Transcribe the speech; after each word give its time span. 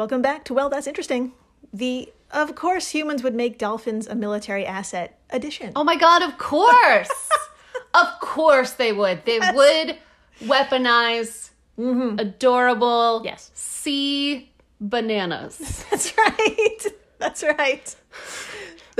Welcome 0.00 0.22
back 0.22 0.44
to 0.44 0.54
Well, 0.54 0.70
That's 0.70 0.86
Interesting. 0.86 1.32
The 1.74 2.10
Of 2.30 2.54
course 2.54 2.88
humans 2.88 3.22
would 3.22 3.34
make 3.34 3.58
dolphins 3.58 4.06
a 4.06 4.14
military 4.14 4.64
asset 4.64 5.18
addition. 5.28 5.72
Oh 5.76 5.84
my 5.84 5.94
god, 5.94 6.22
of 6.22 6.38
course. 6.38 7.10
of 7.94 8.06
course 8.18 8.70
they 8.70 8.94
would. 8.94 9.26
They 9.26 9.38
would 9.40 9.98
weaponize 10.40 11.50
mm-hmm. 11.78 12.18
adorable 12.18 13.20
Yes. 13.26 13.50
sea 13.52 14.50
bananas. 14.80 15.84
That's 15.90 16.16
right. 16.16 16.86
That's 17.18 17.42
right. 17.42 17.94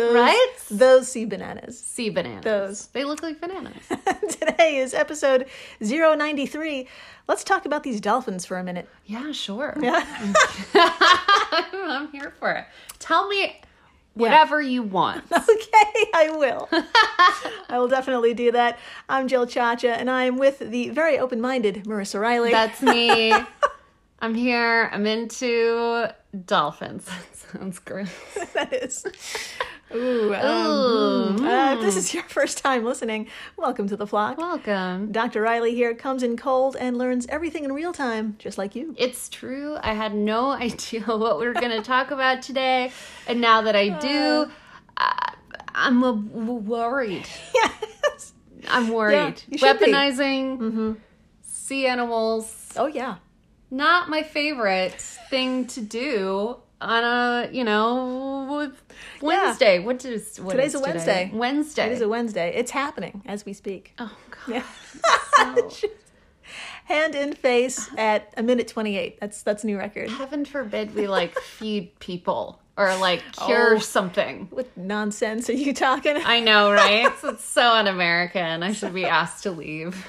Those, 0.01 0.15
Right? 0.15 0.49
Those 0.71 1.09
sea 1.09 1.25
bananas. 1.25 1.79
Sea 1.79 2.11
bananas. 2.11 2.45
Those. 2.45 2.87
They 2.89 3.05
look 3.05 3.23
like 3.23 3.41
bananas. 3.41 3.75
Today 4.31 4.79
is 4.79 4.95
episode 4.95 5.47
093. 5.81 6.87
Let's 7.29 7.45
talk 7.45 7.67
about 7.67 7.83
these 7.83 8.01
dolphins 8.01 8.45
for 8.47 8.59
a 8.59 8.65
minute. 8.65 8.89
yeah, 9.07 9.31
sure. 9.33 9.77
Yeah. 9.81 10.05
I'm 10.75 12.11
here 12.13 12.33
for 12.39 12.53
it. 12.53 12.65
Tell 12.99 13.29
me 13.29 13.61
whatever 14.15 14.61
you 14.61 14.83
want. 14.83 15.25
Okay, 15.33 16.05
I 16.15 16.31
will. 16.31 16.69
I 17.69 17.79
will 17.79 17.89
definitely 17.89 18.35
do 18.35 18.53
that. 18.53 18.79
I'm 19.09 19.29
Jill 19.29 19.47
Chacha, 19.47 19.91
and 19.93 20.11
I'm 20.11 20.37
with 20.39 20.59
the 20.59 20.89
very 20.91 21.19
open 21.19 21.41
minded 21.41 21.85
Marissa 21.85 22.21
Riley. 22.21 22.51
That's 22.51 22.83
me. 22.83 23.33
I'm 24.21 24.35
here. 24.35 24.89
I'm 24.93 25.07
into 25.07 26.09
dolphins. 26.47 27.05
That 27.07 27.37
sounds 27.37 27.79
gross. 27.79 28.11
that 28.55 28.73
is. 28.73 29.07
Ooh. 29.93 30.33
Um, 30.35 31.39
hmm. 31.39 31.45
uh, 31.45 31.75
if 31.75 31.81
this 31.81 31.97
is 31.97 32.15
your 32.15 32.23
first 32.29 32.59
time 32.59 32.85
listening, 32.85 33.27
welcome 33.57 33.89
to 33.89 33.97
the 33.97 34.07
flock. 34.07 34.39
Welcome. 34.39 35.11
Dr. 35.11 35.43
Riley 35.43 35.75
here 35.75 35.95
comes 35.95 36.23
in 36.23 36.37
cold 36.37 36.77
and 36.79 36.97
learns 36.97 37.27
everything 37.29 37.65
in 37.65 37.73
real 37.73 37.93
time, 37.93 38.37
just 38.39 38.57
like 38.57 38.77
you. 38.77 38.95
It's 38.97 39.29
true. 39.29 39.77
I 39.83 39.95
had 39.95 40.15
no 40.15 40.51
idea 40.69 41.03
what 41.03 41.41
we 41.41 41.47
were 41.47 41.55
going 41.55 41.71
to 41.71 41.83
talk 41.83 42.13
about 42.13 42.43
today. 42.43 42.93
And 43.27 43.41
now 43.41 43.63
that 43.63 43.75
I 43.75 43.89
do, 43.89 44.51
I, 44.97 45.35
I'm 45.75 46.65
worried. 46.67 47.27
Yes. 47.55 48.33
I'm 48.69 48.89
worried. 48.91 49.43
be. 49.49 49.57
Weaponizing 49.57 50.97
sea 51.43 51.87
animals, 51.87 52.69
Oh, 52.77 52.87
yeah. 52.87 53.17
not 53.71 54.09
my 54.09 54.23
favorite 54.23 55.01
thing 55.31 55.67
to 55.69 55.81
do 55.81 56.57
on 56.81 57.05
a, 57.05 57.51
you 57.53 57.65
know, 57.65 58.71
Wednesday. 59.21 59.79
What 59.79 60.05
is 60.05 60.41
what 60.41 60.53
Today's 60.53 60.75
is 60.75 60.81
a 60.81 60.85
today? 60.85 60.93
Wednesday. 60.93 61.31
Wednesday. 61.35 61.87
It 61.87 61.93
is 61.93 62.01
a 62.01 62.09
Wednesday. 62.09 62.53
It's 62.55 62.71
happening 62.71 63.23
as 63.27 63.45
we 63.45 63.53
speak. 63.53 63.93
oh, 63.99 64.17
God. 64.47 64.55
Yeah. 64.55 64.63
So- 65.81 65.89
Hand 66.87 67.15
in 67.15 67.35
face 67.35 67.89
at 67.97 68.35
a 68.37 68.43
minute 68.43 68.67
28. 68.67 69.21
That's 69.21 69.43
that's 69.43 69.63
a 69.63 69.67
new 69.67 69.79
record. 69.79 70.11
heaven 70.11 70.45
forbid 70.45 70.95
we 70.97 71.07
like 71.07 71.39
feed 71.39 71.97
people 72.01 72.61
or 72.77 72.97
like 72.97 73.23
cure 73.33 73.77
Oh. 73.77 73.79
something. 73.79 74.49
What 74.51 74.77
nonsense 74.77 75.49
are 75.49 75.53
you 75.55 75.73
talking? 75.73 76.17
I 76.17 76.41
know, 76.41 76.73
right? 76.73 77.13
So 77.21 77.29
it's 77.35 77.45
so 77.45 77.63
un-American. 77.63 78.65
I 78.65 78.73
should 78.73 78.93
be 78.95 79.05
asked 79.05 79.45
to 79.45 79.53
leave. 79.53 80.05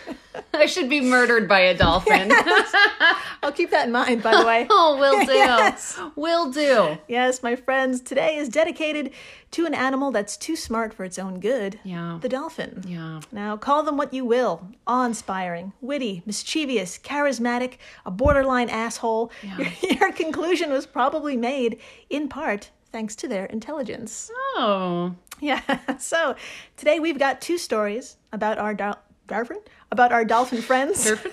I 0.54 0.66
should 0.66 0.90
be 0.90 1.02
murdered 1.02 1.48
by 1.48 1.60
a 1.60 1.78
dolphin. 1.78 2.32
I'll 3.44 3.52
keep 3.52 3.72
that 3.72 3.88
in 3.88 3.92
mind, 3.92 4.22
by 4.24 4.38
the 4.38 4.46
way. 4.46 4.68
oh, 4.70 4.98
will 5.00 5.26
do. 5.26 5.32
Yes. 5.34 6.00
Will 6.16 6.52
do. 6.52 6.98
Yes, 7.08 7.42
my 7.42 7.56
friends, 7.56 8.02
today 8.02 8.36
is 8.38 8.50
dedicated 8.50 9.12
to 9.52 9.66
an 9.66 9.74
animal 9.74 10.12
that's 10.12 10.38
too 10.38 10.56
smart 10.56 10.94
for 10.94 11.04
its 11.04 11.18
own 11.20 11.40
good. 11.40 11.80
Yeah. 11.84 12.20
The 12.22 12.30
dolphin. 12.30 12.84
Yeah. 12.88 13.22
Now, 13.32 13.58
call 13.58 13.84
them 13.84 13.98
what 13.98 14.14
you 14.14 14.24
will 14.24 14.70
awe 14.88 15.06
inspiring, 15.06 15.74
witty, 15.82 16.22
mischievous, 16.26 16.98
charismatic, 16.98 17.74
a 18.06 18.12
borderline 18.12 18.70
asshole. 18.70 19.32
Your, 19.42 19.68
your 19.90 20.12
conclusion 20.12 20.72
was 20.72 20.86
probably 20.86 21.36
made, 21.36 21.80
in 22.10 22.30
part, 22.30 22.70
thanks 22.92 23.16
to 23.18 23.28
their 23.28 23.46
intelligence. 23.46 24.30
Oh. 24.56 25.16
Yeah, 25.40 25.62
so 25.98 26.36
today 26.78 27.00
we've 27.00 27.18
got 27.18 27.42
two 27.42 27.58
stories 27.58 28.18
about 28.32 28.60
our 28.60 28.76
dol- 28.76 29.00
dolphin, 29.32 29.60
about 29.92 30.12
our 30.12 30.24
dolphin 30.24 30.62
friends. 30.62 31.04
Durfin? 31.04 31.32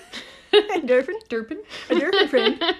dolphin? 0.85 1.19
Durpin? 1.29 1.59
A 1.89 1.99
dolphin 1.99 2.27
friend. 2.27 2.63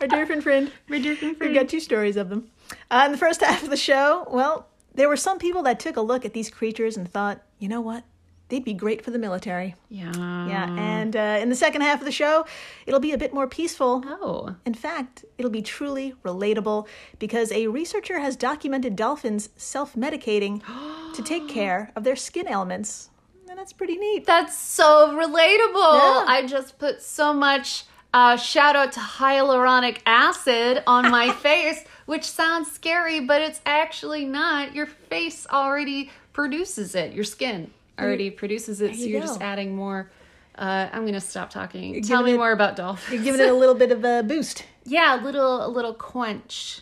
Our 0.00 0.06
dolphin 0.08 0.42
friend. 0.42 0.70
My 0.88 0.98
Durfin 0.98 1.36
We've 1.40 1.54
got 1.54 1.68
two 1.68 1.80
stories 1.80 2.16
of 2.16 2.28
them. 2.28 2.50
Uh, 2.90 3.04
in 3.06 3.12
the 3.12 3.18
first 3.18 3.40
half 3.40 3.62
of 3.62 3.70
the 3.70 3.76
show, 3.76 4.26
well, 4.30 4.68
there 4.94 5.08
were 5.08 5.16
some 5.16 5.38
people 5.38 5.62
that 5.62 5.80
took 5.80 5.96
a 5.96 6.02
look 6.02 6.24
at 6.24 6.34
these 6.34 6.50
creatures 6.50 6.96
and 6.96 7.10
thought, 7.10 7.42
you 7.58 7.68
know 7.68 7.80
what? 7.80 8.04
They'd 8.48 8.64
be 8.64 8.74
great 8.74 9.02
for 9.04 9.10
the 9.10 9.18
military. 9.18 9.74
Yeah. 9.88 10.12
Yeah, 10.46 10.76
and 10.78 11.16
uh, 11.16 11.38
in 11.40 11.48
the 11.48 11.56
second 11.56 11.80
half 11.80 12.00
of 12.00 12.04
the 12.04 12.12
show, 12.12 12.46
it'll 12.86 13.00
be 13.00 13.12
a 13.12 13.18
bit 13.18 13.34
more 13.34 13.48
peaceful. 13.48 14.04
Oh. 14.06 14.54
In 14.64 14.74
fact, 14.74 15.24
it'll 15.36 15.50
be 15.50 15.62
truly 15.62 16.14
relatable 16.24 16.86
because 17.18 17.50
a 17.50 17.66
researcher 17.66 18.20
has 18.20 18.36
documented 18.36 18.94
dolphins 18.94 19.48
self 19.56 19.94
medicating 19.94 20.62
to 21.14 21.22
take 21.22 21.48
care 21.48 21.90
of 21.96 22.04
their 22.04 22.16
skin 22.16 22.46
ailments. 22.46 23.10
That's 23.56 23.72
pretty 23.72 23.96
neat. 23.96 24.26
That's 24.26 24.56
so 24.56 25.08
relatable. 25.16 25.98
Yeah. 25.98 26.24
I 26.28 26.44
just 26.46 26.78
put 26.78 27.00
so 27.02 27.32
much 27.32 27.84
uh, 28.12 28.36
shout 28.36 28.76
out 28.76 28.92
to 28.92 29.00
hyaluronic 29.00 29.98
acid 30.06 30.82
on 30.86 31.10
my 31.10 31.32
face, 31.42 31.82
which 32.04 32.24
sounds 32.24 32.70
scary, 32.70 33.20
but 33.20 33.40
it's 33.42 33.60
actually 33.66 34.24
not. 34.26 34.74
Your 34.74 34.86
face 34.86 35.46
already 35.50 36.10
produces 36.32 36.94
it. 36.94 37.12
Your 37.14 37.24
skin 37.24 37.70
already 37.98 38.30
produces 38.30 38.80
it, 38.80 38.94
so 38.94 39.00
you 39.02 39.08
you're 39.08 39.20
go. 39.20 39.26
just 39.26 39.40
adding 39.40 39.74
more. 39.74 40.10
Uh, 40.56 40.88
I'm 40.92 41.04
gonna 41.04 41.20
stop 41.20 41.50
talking. 41.50 42.02
Tell 42.02 42.22
me 42.22 42.32
it- 42.32 42.36
more 42.38 42.52
about 42.52 42.76
dolphins. 42.76 43.12
You're 43.12 43.24
giving 43.24 43.40
it 43.46 43.50
a 43.50 43.54
little 43.54 43.74
bit 43.74 43.90
of 43.90 44.04
a 44.04 44.22
boost. 44.22 44.64
yeah, 44.84 45.20
a 45.20 45.22
little, 45.22 45.66
a 45.66 45.68
little 45.68 45.92
quench, 45.94 46.80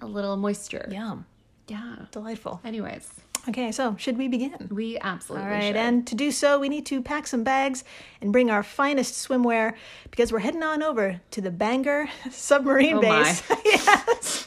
a 0.00 0.06
little 0.06 0.36
moisture. 0.36 0.88
Yum. 0.90 1.24
Yeah. 1.68 1.96
Delightful. 2.10 2.60
Anyways, 2.64 3.10
Okay, 3.48 3.72
so 3.72 3.94
should 3.98 4.16
we 4.16 4.26
begin? 4.28 4.68
we 4.70 4.98
absolutely 5.00 5.46
All 5.46 5.52
right, 5.52 5.66
should. 5.66 5.76
and 5.76 6.06
to 6.06 6.14
do 6.14 6.30
so, 6.30 6.58
we 6.58 6.68
need 6.70 6.86
to 6.86 7.02
pack 7.02 7.26
some 7.26 7.44
bags 7.44 7.84
and 8.22 8.32
bring 8.32 8.50
our 8.50 8.62
finest 8.62 9.28
swimwear 9.28 9.74
because 10.10 10.32
we're 10.32 10.38
heading 10.38 10.62
on 10.62 10.82
over 10.82 11.20
to 11.32 11.40
the 11.42 11.50
Bangor 11.50 12.08
submarine 12.30 12.96
Oh, 12.96 13.00
base. 13.02 13.42
yes. 13.64 14.46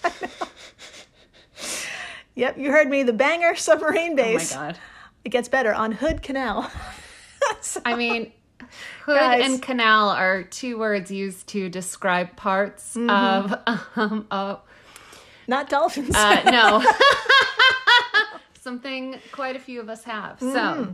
Yep, 2.36 2.57
you 2.57 2.72
heard 2.72 2.88
me. 2.90 3.03
The 3.03 3.13
Bangor 3.13 3.56
submarine 3.56 4.16
base. 4.16 4.56
oh 4.56 4.59
my 4.59 4.68
god. 4.68 4.80
It 5.25 5.30
gets 5.30 5.50
better 5.50 5.74
on 5.74 5.91
Hood 5.91 6.22
Canal. 6.22 6.69
So- 7.62 7.81
I 7.86 7.96
mean, 7.96 8.31
hood 9.06 9.16
Guys. 9.19 9.46
and 9.46 9.62
canal 9.62 10.09
are 10.09 10.44
two 10.44 10.78
words 10.78 11.09
used 11.09 11.47
to 11.50 11.69
describe 11.69 12.36
parts 12.36 12.96
of 12.97 13.53
um, 13.96 14.28
uh, 14.30 14.57
not 15.47 15.69
dolphins. 15.69 16.13
uh, 16.13 16.41
no 16.46 16.84
something 18.68 19.18
quite 19.32 19.56
a 19.56 19.60
few 19.60 19.80
of 19.80 19.88
us 19.88 20.04
have. 20.04 20.42
So 20.42 20.94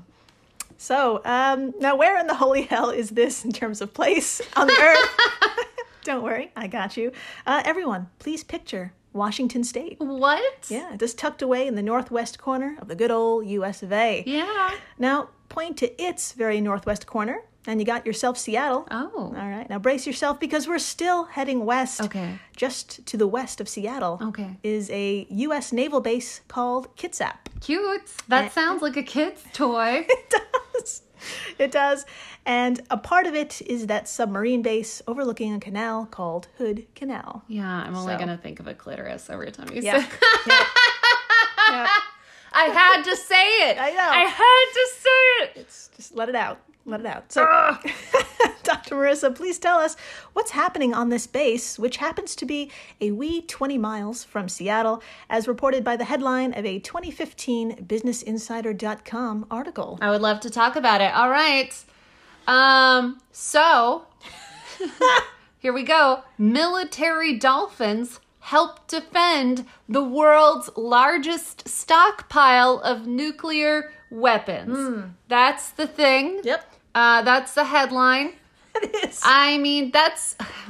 so, 0.77 1.21
um, 1.25 1.73
now 1.79 1.95
where 1.95 2.19
in 2.19 2.27
the 2.27 2.35
holy 2.35 2.63
hell 2.63 2.89
is 2.89 3.11
this 3.11 3.45
in 3.45 3.51
terms 3.51 3.81
of 3.81 3.93
place 3.93 4.41
on 4.55 4.67
the 4.67 4.77
earth? 4.79 5.65
Don't 6.03 6.21
worry, 6.21 6.51
I 6.55 6.67
got 6.67 6.97
you. 6.97 7.11
Uh, 7.47 7.61
everyone, 7.65 8.09
please 8.19 8.43
picture 8.43 8.91
Washington 9.13 9.63
State. 9.63 9.95
what? 9.99 10.67
Yeah, 10.69 10.95
just 10.97 11.17
tucked 11.17 11.41
away 11.41 11.65
in 11.67 11.75
the 11.75 11.81
northwest 11.81 12.37
corner 12.37 12.75
of 12.79 12.89
the 12.89 12.95
good 12.95 13.11
old 13.11 13.47
US 13.47 13.81
of 13.81 13.91
A. 13.91 14.23
Yeah. 14.27 14.71
Now, 14.99 15.29
point 15.49 15.77
to 15.77 16.03
its 16.03 16.33
very 16.33 16.59
northwest 16.59 17.07
corner, 17.07 17.41
and 17.67 17.79
you 17.79 17.85
got 17.85 18.05
yourself 18.05 18.37
Seattle. 18.37 18.87
Oh. 18.91 19.09
All 19.15 19.31
right, 19.49 19.69
now 19.69 19.79
brace 19.79 20.05
yourself 20.07 20.39
because 20.39 20.67
we're 20.67 20.79
still 20.79 21.25
heading 21.25 21.65
west. 21.65 22.01
Okay. 22.01 22.39
Just 22.55 23.05
to 23.07 23.17
the 23.17 23.27
west 23.27 23.61
of 23.61 23.67
Seattle 23.69 24.19
Okay. 24.21 24.57
is 24.63 24.89
a 24.91 25.25
U.S. 25.29 25.71
naval 25.71 26.01
base 26.01 26.41
called 26.47 26.95
Kitsap. 26.95 27.35
Cute. 27.61 28.01
That 28.27 28.51
sounds 28.51 28.81
like 28.81 28.97
a 28.97 29.03
kid's 29.03 29.43
toy. 29.53 30.05
It 30.15 30.29
does. 30.73 31.01
It 31.57 31.71
does. 31.71 32.05
And 32.45 32.81
a 32.91 32.97
part 32.97 33.27
of 33.27 33.33
it 33.35 33.61
is 33.65 33.87
that 33.87 34.09
submarine 34.09 34.61
base 34.61 35.01
overlooking 35.07 35.53
a 35.53 35.59
canal 35.61 36.05
called 36.05 36.49
Hood 36.57 36.85
Canal. 36.95 37.43
Yeah, 37.47 37.65
I'm 37.65 37.95
only 37.95 38.11
So. 38.13 38.19
gonna 38.19 38.35
think 38.37 38.59
of 38.59 38.67
a 38.67 38.73
clitoris 38.73 39.29
every 39.29 39.49
time 39.51 39.69
you 39.73 39.81
say. 39.81 39.87
yeah. 39.87 40.05
Yeah. 40.45 41.87
I 42.55 42.65
had 42.65 43.03
to 43.03 43.15
say 43.15 43.69
it. 43.69 43.77
I 43.79 43.91
know. 43.91 44.09
I 44.11 44.23
had 44.25 44.65
to 44.73 44.89
say 44.99 45.43
it. 45.45 45.51
It's 45.61 45.89
just 45.95 46.13
let 46.13 46.27
it 46.27 46.35
out. 46.35 46.59
Let 46.85 46.99
it 46.99 47.05
out. 47.05 47.31
So, 47.31 47.41
Dr. 48.63 48.95
Marissa, 48.95 49.33
please 49.33 49.57
tell 49.57 49.79
us 49.79 49.95
what's 50.33 50.51
happening 50.51 50.93
on 50.93 51.09
this 51.09 51.27
base, 51.27 51.79
which 51.79 51.97
happens 51.97 52.35
to 52.35 52.45
be 52.45 52.71
a 52.99 53.11
wee 53.11 53.41
20 53.41 53.77
miles 53.77 54.23
from 54.25 54.49
Seattle, 54.49 55.01
as 55.29 55.47
reported 55.47 55.83
by 55.83 55.95
the 55.95 56.03
headline 56.05 56.53
of 56.53 56.65
a 56.65 56.79
2015 56.79 57.85
BusinessInsider.com 57.85 59.45
article. 59.49 59.97
I 60.01 60.09
would 60.09 60.21
love 60.21 60.41
to 60.41 60.49
talk 60.49 60.75
about 60.75 60.99
it. 60.99 61.13
All 61.13 61.29
right. 61.29 61.73
Um, 62.47 63.19
so 63.31 64.05
here 65.59 65.71
we 65.71 65.83
go. 65.83 66.23
Military 66.37 67.37
dolphins 67.37 68.19
help 68.41 68.85
defend 68.87 69.65
the 69.87 70.03
world's 70.03 70.69
largest 70.75 71.67
stockpile 71.69 72.79
of 72.83 73.07
nuclear 73.07 73.93
weapons. 74.11 75.05
That's 75.29 75.69
the 75.71 75.87
thing. 75.87 76.41
Yep. 76.43 76.72
Uh, 76.95 77.21
that's 77.23 77.53
the 77.53 77.63
headline. 77.63 78.33
It 78.75 79.05
is. 79.05 79.21
I 79.23 79.59
mean, 79.59 79.91
that's 79.91 80.35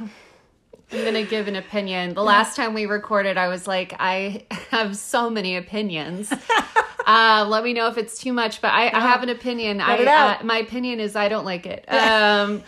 I'm 0.92 1.04
gonna 1.04 1.22
give 1.24 1.48
an 1.48 1.56
opinion. 1.56 2.12
The 2.12 2.22
last 2.22 2.54
time 2.54 2.74
we 2.74 2.84
recorded, 2.84 3.38
I 3.38 3.48
was 3.48 3.66
like, 3.66 3.94
I 3.98 4.44
have 4.70 4.96
so 4.96 5.30
many 5.30 5.56
opinions. 5.56 6.30
uh, 7.06 7.46
let 7.48 7.64
me 7.64 7.72
know 7.72 7.88
if 7.88 7.96
it's 7.96 8.18
too 8.18 8.34
much, 8.34 8.60
but 8.60 8.72
I, 8.72 8.88
I 8.88 9.00
have 9.00 9.22
an 9.22 9.30
opinion. 9.30 9.80
I, 9.80 9.96
it 9.96 10.06
out. 10.08 10.42
Uh, 10.42 10.44
my 10.44 10.58
opinion 10.58 11.00
is 11.00 11.16
I 11.16 11.28
don't 11.28 11.46
like 11.46 11.64
it. 11.66 11.90
Um, 11.90 12.62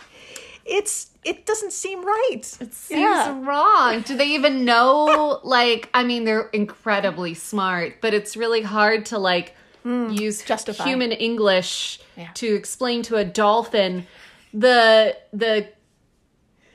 It's 0.65 1.11
it 1.23 1.45
doesn't 1.45 1.71
seem 1.71 2.03
right. 2.03 2.41
it 2.59 2.73
seems 2.73 3.45
wrong. 3.45 4.01
Do 4.01 4.17
they 4.17 4.29
even 4.29 4.65
know? 4.65 5.39
Like, 5.43 5.89
I 5.93 6.03
mean, 6.03 6.23
they're 6.23 6.49
incredibly 6.49 7.35
smart, 7.35 8.01
but 8.01 8.13
it's 8.13 8.35
really 8.35 8.63
hard 8.63 9.05
to 9.07 9.17
like 9.19 9.55
Mm, 9.87 10.19
use 10.19 10.43
justify. 10.43 10.83
human 10.85 11.11
English 11.11 11.99
Yeah. 12.15 12.29
to 12.35 12.47
explain 12.55 13.01
to 13.03 13.15
a 13.15 13.23
dolphin 13.25 14.05
the 14.53 15.15
the 15.31 15.69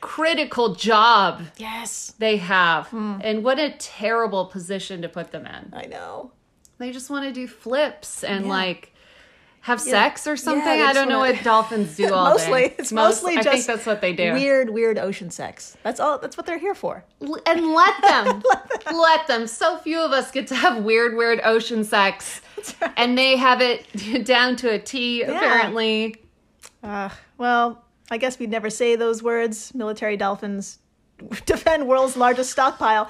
critical 0.00 0.74
job 0.74 1.42
Yes. 1.58 2.12
they 2.18 2.36
have 2.38 2.88
hmm. 2.88 3.18
and 3.22 3.44
what 3.44 3.58
a 3.58 3.70
terrible 3.78 4.46
position 4.46 5.02
to 5.02 5.08
put 5.08 5.30
them 5.30 5.46
in. 5.46 5.72
I 5.72 5.86
know. 5.86 6.32
They 6.78 6.90
just 6.90 7.08
want 7.10 7.24
to 7.26 7.32
do 7.32 7.46
flips 7.46 8.24
and 8.24 8.46
Yeah. 8.46 8.50
like 8.50 8.91
have 9.62 9.80
sex 9.80 10.26
or 10.26 10.36
something. 10.36 10.64
they 10.64 10.82
I 10.82 10.92
don't 10.92 11.08
know 11.08 11.20
what 11.20 11.42
dolphins 11.42 11.96
do 11.96 12.12
all 12.14 12.30
mostly 12.30 12.62
day. 12.68 12.74
it's 12.78 12.92
Most- 12.92 13.22
mostly 13.22 13.32
I 13.38 13.42
just 13.42 13.48
think 13.54 13.66
that's 13.66 13.86
what 13.86 14.00
they 14.00 14.12
do. 14.12 14.32
Weird, 14.34 14.70
weird 14.70 14.98
ocean 14.98 15.30
sex. 15.30 15.76
That's 15.82 16.00
all 16.00 16.18
that's 16.18 16.36
what 16.36 16.46
they're 16.46 16.58
here 16.58 16.74
for. 16.74 17.04
L- 17.22 17.38
and 17.46 17.72
let 17.72 18.00
them 18.02 18.42
let 18.92 19.26
them 19.26 19.46
so 19.46 19.76
few 19.78 20.00
of 20.00 20.12
us 20.12 20.30
get 20.30 20.46
to 20.48 20.54
have 20.56 20.82
weird 20.84 21.16
weird 21.16 21.40
ocean 21.44 21.84
sex 21.84 22.40
right. 22.82 22.92
and 22.96 23.16
they 23.16 23.36
have 23.36 23.60
it 23.60 23.86
down 24.26 24.56
to 24.56 24.70
a 24.70 24.78
t 24.78 25.22
apparently 25.22 26.16
Uh, 26.82 27.08
well, 27.38 27.84
I 28.10 28.18
guess 28.18 28.38
we'd 28.38 28.50
never 28.50 28.68
say 28.70 28.96
those 28.96 29.22
words. 29.22 29.72
Military 29.74 30.16
dolphins 30.16 30.78
defend 31.46 31.86
world's 31.86 32.16
largest 32.16 32.50
stockpile. 32.50 33.08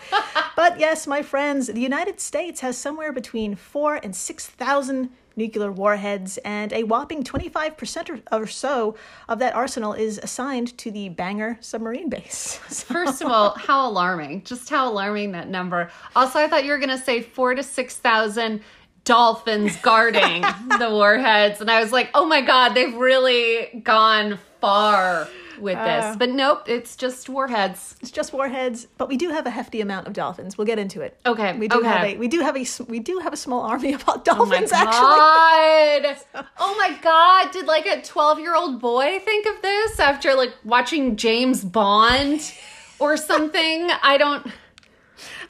but 0.55 0.79
yes, 0.79 1.07
my 1.07 1.23
friends, 1.23 1.69
the 1.69 1.81
United 1.81 2.21
States 2.21 2.61
has 2.61 2.77
somewhere 2.77 3.11
between 3.13 3.55
four 3.57 3.99
and 4.03 4.15
6,000 4.15 5.09
nuclear 5.37 5.73
warheads, 5.73 6.39
and 6.45 6.73
a 6.73 6.85
whopping 6.85 7.23
25% 7.25 8.23
or, 8.33 8.41
or 8.41 8.47
so 8.47 8.95
of 9.29 9.39
that 9.39 9.55
arsenal 9.55 9.93
is 9.93 10.19
assigned 10.23 10.77
to 10.79 10.91
the 10.91 11.09
Bangor 11.09 11.59
submarine 11.61 12.09
base. 12.09 12.59
So- 12.69 12.93
first 12.95 13.23
of 13.23 13.31
all 13.31 13.51
how 13.59 13.89
alarming. 13.89 14.45
Just 14.45 14.69
how 14.71 14.91
alarming 14.91 15.33
that 15.33 15.49
number. 15.49 15.91
Also 16.17 16.39
i 16.39 16.49
thought 16.49 16.65
you 16.65 16.71
were 16.73 16.79
going 16.79 16.89
to 16.91 16.99
say 16.99 17.21
four 17.23 17.55
to 17.55 17.63
six 17.63 17.97
thousand 17.97 18.63
dolphins 19.05 19.77
guarding 19.79 20.43
the 20.79 20.89
warheads 20.91 21.61
and 21.61 21.69
i 21.69 21.81
was 21.83 21.91
like 21.91 22.09
oh 22.15 22.25
my 22.25 22.41
god 22.41 22.69
they've 22.75 22.95
really 22.95 23.81
gone 23.83 24.39
far 24.61 25.27
with 25.63 25.79
Uh. 25.79 25.85
this 26.09 26.17
but 26.17 26.29
nope 26.29 26.65
it's 26.69 26.97
just 26.97 27.29
warheads 27.29 27.97
it's 28.03 28.11
just 28.11 28.33
warheads, 28.33 28.87
but 28.99 29.09
we 29.09 29.17
do 29.17 29.31
have 29.31 29.47
a 29.47 29.51
hefty 29.51 29.81
amount 29.81 30.07
of 30.07 30.13
dolphins. 30.13 30.59
We'll 30.59 30.67
get 30.67 30.79
into 30.79 31.01
it. 31.01 31.17
Okay, 31.25 31.57
We 31.57 31.69
do 31.69 31.79
okay. 31.79 31.87
have 31.89 32.05
a 32.07 32.17
we 32.19 32.29
do 32.29 32.41
have 32.41 32.57
a 32.57 32.67
we 32.89 32.99
do 32.99 33.19
have 33.21 33.33
a 33.33 33.37
small 33.37 33.61
army 33.63 33.95
of 33.95 34.05
dolphins 34.05 34.29
Oh 34.29 34.45
my 34.45 34.61
dolphins 34.61 34.73
actually. 34.73 36.35
god! 36.35 36.47
Oh 36.59 36.75
my 36.79 36.99
god! 37.01 37.53
Did 37.53 37.67
like 37.67 37.87
a 37.87 38.03
twelve-year-old 38.03 38.81
boy 38.81 39.21
think 39.25 39.47
of 39.47 39.63
this 39.63 39.99
after 40.01 40.35
like 40.35 40.53
watching 40.65 41.17
James 41.17 41.65
Bond 41.65 42.53
or 42.99 43.17
something? 43.17 43.91
I 44.03 44.19
don't. 44.19 44.47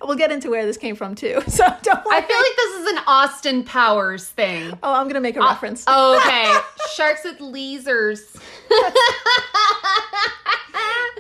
We'll 0.02 0.16
get 0.16 0.32
into 0.32 0.50
where 0.50 0.66
this 0.66 0.76
came 0.76 0.96
from 0.96 1.14
too. 1.14 1.40
So 1.48 1.64
don't 1.82 2.04
worry. 2.04 2.16
I 2.16 2.20
feel 2.22 2.36
like 2.36 2.56
this 2.56 2.80
is 2.80 2.86
an 2.92 2.98
Austin 3.06 3.62
Powers 3.64 4.28
thing. 4.28 4.76
Oh, 4.82 4.92
I'm 4.94 5.06
gonna 5.08 5.20
make 5.20 5.36
a 5.36 5.40
reference. 5.40 5.84
Oh, 5.86 6.16
okay. 6.18 6.52
Sharks 6.94 7.22
with 7.24 7.38
lasers. 7.38 8.20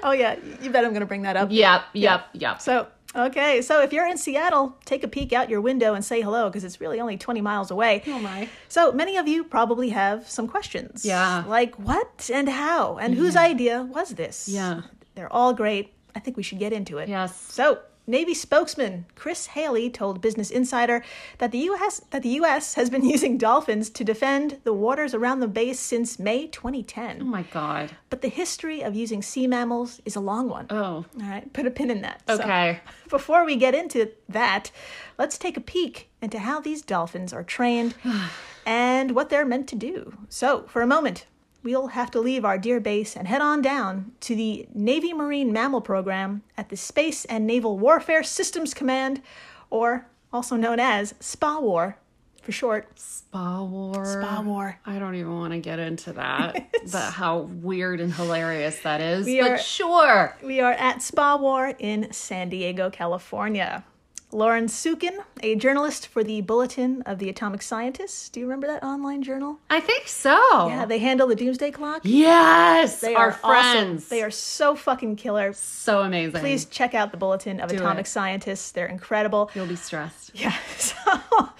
Oh 0.02 0.12
yeah, 0.12 0.36
you 0.60 0.70
bet 0.70 0.84
I'm 0.84 0.92
gonna 0.92 1.06
bring 1.06 1.22
that 1.22 1.36
up. 1.36 1.48
Yep, 1.50 1.82
yep, 1.94 2.28
yep. 2.32 2.60
So 2.60 2.88
okay, 3.14 3.62
so 3.62 3.82
if 3.82 3.92
you're 3.92 4.06
in 4.06 4.18
Seattle, 4.18 4.76
take 4.84 5.04
a 5.04 5.08
peek 5.08 5.32
out 5.32 5.48
your 5.48 5.60
window 5.60 5.94
and 5.94 6.04
say 6.04 6.20
hello 6.22 6.48
because 6.48 6.64
it's 6.64 6.80
really 6.80 7.00
only 7.00 7.16
20 7.16 7.40
miles 7.40 7.70
away. 7.70 8.02
Oh 8.06 8.18
my. 8.18 8.48
So 8.68 8.92
many 8.92 9.16
of 9.16 9.28
you 9.28 9.44
probably 9.44 9.90
have 9.90 10.28
some 10.28 10.48
questions. 10.48 11.04
Yeah. 11.04 11.44
Like 11.46 11.78
what 11.78 12.30
and 12.32 12.48
how 12.48 12.98
and 12.98 13.14
whose 13.14 13.36
idea 13.36 13.82
was 13.82 14.10
this? 14.10 14.48
Yeah. 14.48 14.82
They're 15.14 15.32
all 15.32 15.52
great. 15.52 15.92
I 16.14 16.20
think 16.20 16.36
we 16.36 16.42
should 16.42 16.58
get 16.58 16.72
into 16.72 16.98
it. 16.98 17.08
Yes. 17.08 17.36
So, 17.36 17.78
Navy 18.12 18.34
spokesman 18.34 19.06
Chris 19.14 19.46
Haley 19.46 19.88
told 19.88 20.20
Business 20.20 20.50
Insider 20.50 21.02
that 21.38 21.50
the 21.50 21.60
U.S. 21.70 22.02
that 22.10 22.22
the 22.22 22.28
U.S. 22.40 22.74
has 22.74 22.90
been 22.90 23.04
using 23.16 23.38
dolphins 23.38 23.88
to 23.88 24.04
defend 24.04 24.58
the 24.64 24.74
waters 24.74 25.14
around 25.14 25.40
the 25.40 25.48
base 25.48 25.80
since 25.80 26.18
May 26.18 26.46
2010. 26.46 27.22
Oh 27.22 27.24
my 27.24 27.42
god. 27.44 27.96
But 28.10 28.20
the 28.20 28.28
history 28.28 28.82
of 28.82 28.94
using 28.94 29.22
sea 29.22 29.46
mammals 29.46 30.02
is 30.04 30.14
a 30.14 30.20
long 30.20 30.50
one. 30.50 30.66
Oh. 30.68 31.06
All 31.20 31.26
right, 31.26 31.50
put 31.54 31.64
a 31.64 31.70
pin 31.70 31.90
in 31.90 32.02
that. 32.02 32.22
So, 32.26 32.34
Okay. 32.34 32.80
before 33.08 33.46
we 33.46 33.56
get 33.56 33.74
into 33.74 34.10
that, 34.28 34.70
let's 35.18 35.38
take 35.38 35.56
a 35.56 35.60
peek 35.62 36.10
into 36.20 36.38
how 36.38 36.60
these 36.60 36.82
dolphins 36.82 37.32
are 37.32 37.42
trained 37.42 37.94
and 38.66 39.14
what 39.14 39.30
they're 39.30 39.46
meant 39.46 39.68
to 39.68 39.76
do. 39.76 40.18
So, 40.28 40.64
for 40.68 40.82
a 40.82 40.86
moment, 40.86 41.24
we'll 41.62 41.88
have 41.88 42.10
to 42.12 42.20
leave 42.20 42.44
our 42.44 42.58
dear 42.58 42.80
base 42.80 43.16
and 43.16 43.28
head 43.28 43.40
on 43.40 43.62
down 43.62 44.12
to 44.20 44.34
the 44.34 44.66
Navy 44.74 45.12
Marine 45.12 45.52
Mammal 45.52 45.80
Program 45.80 46.42
at 46.56 46.68
the 46.68 46.76
Space 46.76 47.24
and 47.26 47.46
Naval 47.46 47.78
Warfare 47.78 48.22
Systems 48.22 48.74
Command, 48.74 49.22
or 49.70 50.06
also 50.32 50.56
known 50.56 50.80
as 50.80 51.14
SPA-WAR 51.20 51.96
for 52.42 52.52
short. 52.52 52.98
Spa 52.98 53.62
War. 53.62 54.04
Spa 54.04 54.42
War. 54.42 54.78
I 54.84 54.98
don't 54.98 55.14
even 55.14 55.32
want 55.38 55.52
to 55.52 55.58
get 55.60 55.78
into 55.78 56.12
that. 56.14 56.66
but 56.92 57.12
how 57.12 57.38
weird 57.38 58.00
and 58.00 58.12
hilarious 58.12 58.80
that 58.80 59.00
is. 59.00 59.26
We 59.26 59.40
but 59.40 59.50
are- 59.52 59.58
sure. 59.58 60.36
We 60.42 60.60
are 60.60 60.72
at 60.72 61.02
Spa 61.02 61.36
War 61.36 61.74
in 61.78 62.12
San 62.12 62.48
Diego, 62.48 62.90
California. 62.90 63.84
Lauren 64.34 64.66
Sukin, 64.66 65.18
a 65.42 65.54
journalist 65.56 66.06
for 66.08 66.24
the 66.24 66.40
Bulletin 66.40 67.02
of 67.02 67.18
the 67.18 67.28
Atomic 67.28 67.60
Scientists. 67.60 68.30
Do 68.30 68.40
you 68.40 68.46
remember 68.46 68.66
that 68.66 68.82
online 68.82 69.22
journal? 69.22 69.58
I 69.68 69.78
think 69.80 70.08
so. 70.08 70.34
Yeah, 70.68 70.86
they 70.86 70.98
handle 70.98 71.26
the 71.28 71.34
Doomsday 71.34 71.70
Clock. 71.70 72.00
Yes. 72.04 73.00
They 73.02 73.14
our 73.14 73.26
are 73.26 73.32
friends. 73.32 74.04
Awesome. 74.04 74.16
They 74.16 74.22
are 74.22 74.30
so 74.30 74.74
fucking 74.74 75.16
killer. 75.16 75.52
so 75.52 76.00
amazing. 76.00 76.40
Please 76.40 76.64
check 76.64 76.94
out 76.94 77.10
the 77.10 77.18
Bulletin 77.18 77.60
of 77.60 77.70
Atomic 77.70 78.06
it. 78.06 78.08
Scientists. 78.08 78.70
They're 78.72 78.86
incredible. 78.86 79.50
You'll 79.54 79.66
be 79.66 79.76
stressed. 79.76 80.30
Yeah, 80.42 80.56
so 80.78 80.96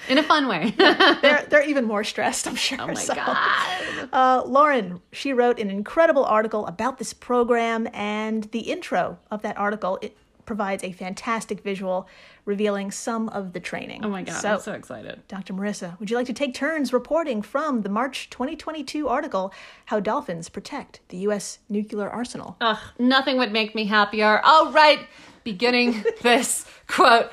In 0.09 0.17
a 0.17 0.23
fun 0.23 0.49
way. 0.49 0.71
they're 0.79 1.45
they're 1.51 1.69
even 1.69 1.85
more 1.85 2.05
stressed, 2.05 2.49
I'm 2.49 2.57
sure. 2.57 2.79
oh 2.81 2.87
my 2.87 2.95
So, 2.95 3.15
god. 3.15 4.09
Uh, 4.13 4.43
Lauren, 4.47 5.03
she 5.13 5.35
wrote 5.35 5.59
an 5.61 5.69
incredible 5.71 6.25
article 6.25 6.67
about 6.67 6.97
this 6.99 7.13
program, 7.13 7.87
and 7.93 8.45
the 8.45 8.61
intro 8.61 9.19
of 9.31 9.43
that 9.43 9.59
article 9.59 9.99
it 10.01 10.17
provides 10.45 10.83
a 10.85 10.93
fantastic 10.93 11.63
visual 11.63 12.09
revealing 12.45 12.91
some 12.91 13.29
of 13.29 13.53
the 13.53 13.61
training. 13.61 14.05
Oh 14.05 14.09
my 14.09 14.23
god. 14.23 14.41
So, 14.41 14.55
I'm 14.55 14.61
so 14.61 14.73
excited. 14.73 15.23
Dr. 15.29 15.55
Marissa, 15.55 15.99
would 16.01 16.11
you 16.11 16.17
like 16.17 16.27
to 16.27 16.33
take 16.33 16.55
turns 16.55 16.93
reporting 16.93 17.43
from 17.43 17.83
the 17.83 17.89
March 17.89 18.31
2022 18.31 19.09
article, 19.09 19.53
How 19.87 20.01
Dolphins 20.01 20.49
Protect 20.49 21.01
the 21.09 21.19
U.S. 21.19 21.59
Nuclear 21.69 22.11
Arsenal? 22.11 22.57
Ugh, 22.61 22.79
nothing 22.99 23.39
would 23.39 23.53
make 23.53 23.75
me 23.75 23.85
happier. 23.85 24.41
All 24.45 24.73
right, 24.73 25.01
beginning 25.45 26.05
this 26.23 26.67
quote. 26.87 27.31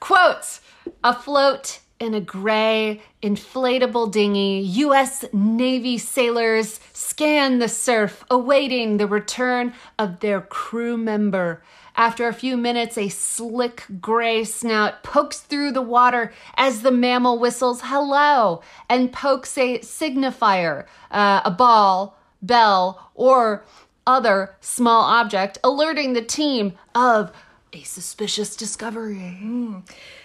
Quotes 0.00 0.60
afloat 1.04 1.78
in 2.00 2.14
a 2.14 2.20
gray 2.20 3.00
inflatable 3.22 4.10
dinghy, 4.10 4.58
U.S. 4.60 5.24
Navy 5.32 5.96
sailors 5.98 6.80
scan 6.92 7.60
the 7.60 7.68
surf, 7.68 8.24
awaiting 8.28 8.96
the 8.96 9.06
return 9.06 9.72
of 10.00 10.18
their 10.18 10.40
crew 10.40 10.96
member. 10.96 11.62
After 11.96 12.26
a 12.26 12.32
few 12.32 12.56
minutes, 12.56 12.96
a 12.96 13.08
slick 13.08 13.84
gray 14.00 14.44
snout 14.44 15.02
pokes 15.02 15.40
through 15.40 15.72
the 15.72 15.82
water 15.82 16.32
as 16.56 16.82
the 16.82 16.90
mammal 16.90 17.38
whistles 17.38 17.82
hello 17.84 18.62
and 18.88 19.12
pokes 19.12 19.56
a 19.58 19.78
signifier, 19.80 20.86
uh, 21.10 21.42
a 21.44 21.50
ball, 21.50 22.18
bell, 22.40 23.10
or 23.14 23.64
other 24.06 24.56
small 24.60 25.02
object, 25.02 25.58
alerting 25.62 26.12
the 26.12 26.22
team 26.22 26.72
of 26.94 27.30
a 27.72 27.82
suspicious 27.82 28.56
discovery. 28.56 29.82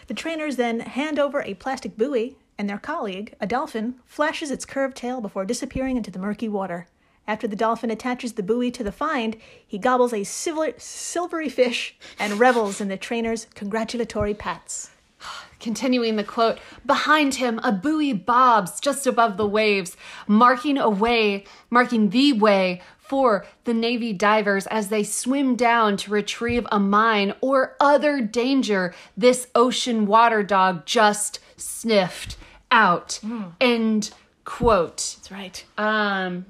The 0.08 0.14
trainers 0.14 0.56
then 0.56 0.80
hand 0.80 1.20
over 1.20 1.42
a 1.42 1.54
plastic 1.54 1.98
buoy, 1.98 2.38
and 2.58 2.70
their 2.70 2.80
colleague, 2.80 3.36
a 3.40 3.48
dolphin, 3.48 3.96
flashes 4.06 4.52
its 4.52 4.66
curved 4.66 4.98
tail 4.98 5.22
before 5.22 5.46
disappearing 5.46 5.98
into 5.98 6.12
the 6.12 6.20
murky 6.20 6.50
water. 6.50 6.88
After 7.28 7.48
the 7.48 7.58
dolphin 7.58 7.92
attaches 7.92 8.34
the 8.34 8.44
buoy 8.44 8.72
to 8.72 8.84
the 8.84 8.92
find, 8.92 9.36
he 9.68 9.78
gobbles 9.78 10.14
a 10.14 10.24
silver, 10.24 10.74
silvery 10.78 11.50
fish 11.50 11.96
and 12.18 12.40
revels 12.40 12.80
in 12.80 12.88
the 12.88 12.96
trainer's 12.96 13.48
congratulatory 13.54 14.34
pats. 14.34 14.92
Continuing 15.60 16.16
the 16.16 16.24
quote, 16.24 16.60
behind 16.86 17.36
him, 17.36 17.60
a 17.64 17.72
buoy 17.72 18.14
bobs 18.14 18.80
just 18.80 19.06
above 19.06 19.36
the 19.36 19.48
waves, 19.48 19.98
marking 20.26 20.78
a 20.78 20.90
way, 20.90 21.44
marking 21.70 22.12
the 22.12 22.32
way 22.32 22.82
for 22.98 23.46
the 23.64 23.74
Navy 23.74 24.14
divers 24.14 24.68
as 24.68 24.90
they 24.90 25.04
swim 25.04 25.56
down 25.56 25.98
to 25.98 26.12
retrieve 26.12 26.68
a 26.72 26.80
mine 26.80 27.34
or 27.42 27.76
other 27.80 28.22
danger 28.22 28.94
this 29.16 29.48
ocean 29.56 30.06
water 30.06 30.44
dog 30.44 30.86
just 30.86 31.40
sniffed 31.56 32.38
out. 32.70 33.20
End 33.60 34.12
quote. 34.44 35.16
That's 35.18 35.32
right. 35.32 35.66
Um, 35.78 36.46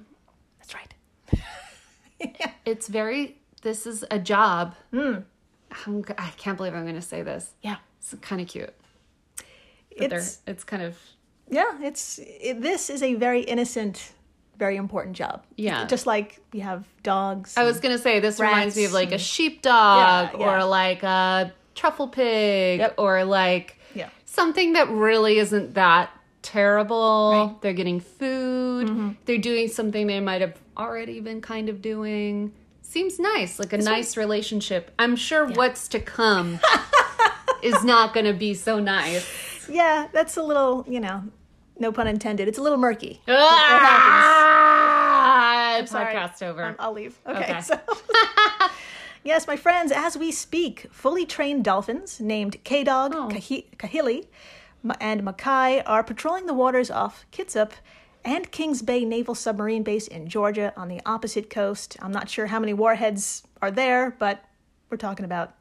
Right. 1.34 2.54
it's 2.66 2.88
very, 2.88 3.38
this 3.62 3.86
is 3.88 4.06
a 4.12 4.20
job. 4.20 4.76
I'm, 4.94 5.26
g- 6.04 6.14
I 6.18 6.30
can't 6.38 6.58
believe 6.58 6.74
I'm 6.74 6.84
going 6.84 6.96
to 6.96 7.02
say 7.02 7.22
this. 7.22 7.52
Yeah. 7.62 7.78
It's 8.00 8.14
kind 8.22 8.42
of 8.42 8.48
cute. 8.48 8.74
But 9.98 10.14
It's 10.14 10.40
it's 10.46 10.64
kind 10.64 10.84
of 10.84 10.96
yeah, 11.50 11.78
it's 11.82 12.20
it, 12.22 12.62
this 12.62 12.90
is 12.92 13.02
a 13.02 13.16
very 13.16 13.42
innocent, 13.42 14.14
very 14.60 14.76
important 14.78 15.16
job. 15.16 15.44
Yeah. 15.56 15.86
Just 15.88 16.06
like 16.06 16.40
we 16.54 16.60
have 16.60 16.86
dogs. 17.04 17.58
I 17.58 17.64
was 17.64 17.80
gonna 17.80 17.98
say 17.98 18.20
this 18.20 18.40
reminds 18.40 18.76
me 18.78 18.86
of 18.86 18.92
like 18.94 19.12
a 19.12 19.18
sheepdog 19.18 20.34
Yeah, 20.34 20.40
yeah. 20.40 20.62
or 20.62 20.66
like 20.66 21.02
a 21.04 21.52
truffle 21.74 22.10
pig 22.10 22.80
Yep. 22.80 22.96
or 23.00 23.24
like 23.26 23.80
Yeah. 23.96 24.10
something 24.26 24.74
that 24.74 24.88
really 24.90 25.40
isn't 25.40 25.74
that 25.74 26.12
terrible. 26.44 27.32
Right. 27.32 27.46
Mm-hmm. 27.48 27.58
They're 27.62 27.74
getting 27.74 28.00
food. 28.00 29.16
They're 29.26 29.38
doing 29.40 29.68
something 29.68 30.06
they 30.06 30.20
might 30.20 30.42
have 30.42 30.54
already 30.78 31.20
been 31.20 31.42
kind 31.42 31.70
of 31.70 31.82
doing. 31.82 32.54
Seems 32.82 33.20
nice, 33.20 33.60
like 33.60 33.74
a 33.74 33.78
nice 33.80 34.16
relationship. 34.16 34.92
I'm 34.98 35.16
sure 35.18 35.46
what's 35.46 35.90
to 35.90 36.00
come 36.00 36.60
is 37.62 37.84
not 37.84 38.14
going 38.14 38.26
to 38.26 38.34
be 38.34 38.54
so 38.54 38.80
nice. 38.80 39.68
yeah, 39.70 40.08
that's 40.14 40.38
a 40.38 40.42
little, 40.44 40.86
you 40.88 41.02
know, 41.02 41.24
no 41.78 41.92
pun 41.92 42.08
intended. 42.08 42.48
It's 42.48 42.58
a 42.58 42.62
little 42.62 42.78
murky. 42.78 43.22
Ah, 44.08 45.82
Sorry. 45.86 46.14
podcast 46.16 46.42
over. 46.44 46.64
Um, 46.64 46.76
I'll 46.80 46.94
leave. 46.94 47.18
Okay. 47.28 47.40
Okay. 47.40 47.62
So, 47.62 47.78
yes, 49.24 49.46
my 49.48 49.56
friends, 49.58 49.92
as 49.92 50.18
we 50.18 50.32
speak, 50.32 50.88
fully 50.92 51.26
trained 51.26 51.64
dolphins 51.66 52.20
named 52.22 52.64
K 52.64 52.84
Dog, 52.84 53.14
Oh. 53.16 53.28
Kahi- 53.30 53.66
Kahili, 53.78 54.28
and 55.02 55.24
Makai 55.24 55.84
are 55.86 56.04
patrolling 56.04 56.46
the 56.46 56.54
waters 56.54 56.90
off 56.90 57.26
Kitsap 57.32 57.72
and 58.28 58.52
Kings 58.52 58.82
Bay 58.82 59.06
Naval 59.06 59.34
Submarine 59.34 59.84
Base 59.84 60.06
in 60.06 60.28
Georgia 60.28 60.74
on 60.76 60.90
the 60.90 61.00
opposite 61.06 61.50
coast. 61.50 61.96
I'm 62.02 62.12
not 62.12 62.30
sure 62.30 62.48
how 62.48 62.60
many 62.60 62.74
warheads 62.74 63.44
are 63.62 63.72
there, 63.72 64.12
but 64.20 64.44
we're 64.90 64.98
talking 64.98 65.24
about 65.24 65.56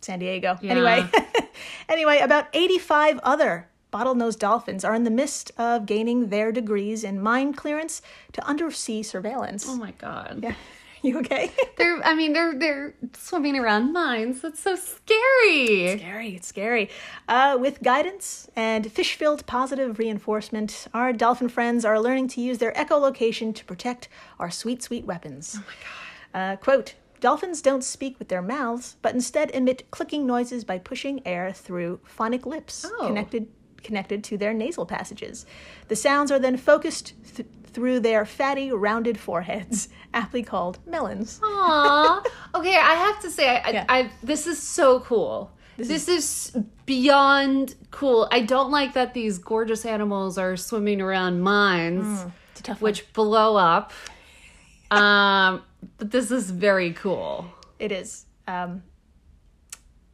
San 0.00 0.20
Diego. 0.20 0.56
Anyway, 0.62 1.04
anyway, 1.88 2.20
about 2.20 2.46
85 2.52 3.18
other 3.24 3.68
bottlenose 3.92 4.38
dolphins 4.38 4.84
are 4.84 4.94
in 4.94 5.02
the 5.02 5.10
midst 5.10 5.50
of 5.58 5.86
gaining 5.86 6.28
their 6.28 6.52
degrees 6.52 7.02
in 7.02 7.20
mine 7.20 7.52
clearance 7.52 8.00
to 8.32 8.46
undersea 8.46 9.02
surveillance. 9.02 9.66
oh 9.68 9.76
my 9.76 9.90
god. 9.92 10.38
Yeah. 10.40 10.54
You 11.08 11.18
okay? 11.18 11.50
They're 11.76 12.00
I 12.02 12.14
mean 12.14 12.32
they're 12.32 12.58
they're 12.58 12.94
swimming 13.12 13.56
around 13.58 13.92
mines. 13.92 14.40
That's 14.40 14.60
so 14.60 14.74
scary. 14.74 15.98
scary. 15.98 16.34
It's 16.36 16.48
scary. 16.48 16.88
Uh, 17.28 17.58
with 17.60 17.82
guidance 17.82 18.48
and 18.56 18.90
fish 18.90 19.14
filled 19.14 19.44
positive 19.46 19.98
reinforcement, 19.98 20.86
our 20.94 21.12
dolphin 21.12 21.50
friends 21.50 21.84
are 21.84 22.00
learning 22.00 22.28
to 22.28 22.40
use 22.40 22.56
their 22.56 22.72
echolocation 22.72 23.54
to 23.54 23.64
protect 23.66 24.08
our 24.38 24.50
sweet, 24.50 24.82
sweet 24.82 25.04
weapons. 25.04 25.56
Oh 25.58 25.64
my 25.66 25.74
God. 25.82 26.52
Uh, 26.52 26.56
quote 26.56 26.94
Dolphins 27.20 27.60
don't 27.62 27.84
speak 27.84 28.18
with 28.18 28.28
their 28.28 28.42
mouths, 28.42 28.96
but 29.02 29.14
instead 29.14 29.50
emit 29.50 29.90
clicking 29.90 30.26
noises 30.26 30.64
by 30.64 30.78
pushing 30.78 31.20
air 31.26 31.52
through 31.52 32.00
phonic 32.04 32.46
lips 32.46 32.86
Oh. 32.98 33.06
connected 33.08 33.48
connected 33.82 34.24
to 34.24 34.38
their 34.38 34.54
nasal 34.54 34.86
passages. 34.86 35.44
The 35.88 35.96
sounds 35.96 36.32
are 36.32 36.38
then 36.38 36.56
focused 36.56 37.12
th- 37.36 37.46
through 37.74 38.00
their 38.00 38.24
fatty, 38.24 38.70
rounded 38.72 39.18
foreheads, 39.18 39.88
aptly 40.14 40.42
called 40.42 40.78
melons. 40.86 41.40
Aw. 41.44 42.22
okay, 42.54 42.76
I 42.76 42.94
have 42.94 43.20
to 43.22 43.30
say, 43.30 43.48
I, 43.58 43.70
Yeah. 43.70 43.84
I, 43.88 43.98
I 43.98 44.10
this 44.22 44.46
is 44.46 44.62
so 44.62 45.00
cool. 45.00 45.50
This, 45.76 46.08
is, 46.08 46.56
beyond 46.86 47.74
cool. 47.90 48.28
I 48.30 48.40
don't 48.42 48.70
like 48.70 48.92
that 48.94 49.12
these 49.12 49.38
gorgeous 49.38 49.84
animals 49.84 50.38
are 50.38 50.56
swimming 50.56 51.00
around 51.00 51.40
mines, 51.40 52.26
It's 52.52 52.60
a 52.60 52.62
tough 52.62 52.80
one. 52.80 52.90
which 52.90 53.12
blow 53.12 53.56
up. 53.56 53.92
Um, 54.92 55.62
but 55.98 56.12
this 56.12 56.30
is 56.30 56.50
very 56.52 56.92
cool. 56.92 57.46
It 57.80 57.90
is. 57.90 58.26
Um, 58.46 58.84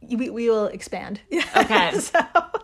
we, 0.09 0.29
we 0.29 0.49
will 0.49 0.65
expand. 0.67 1.21
Okay. 1.55 1.99
so, 1.99 2.19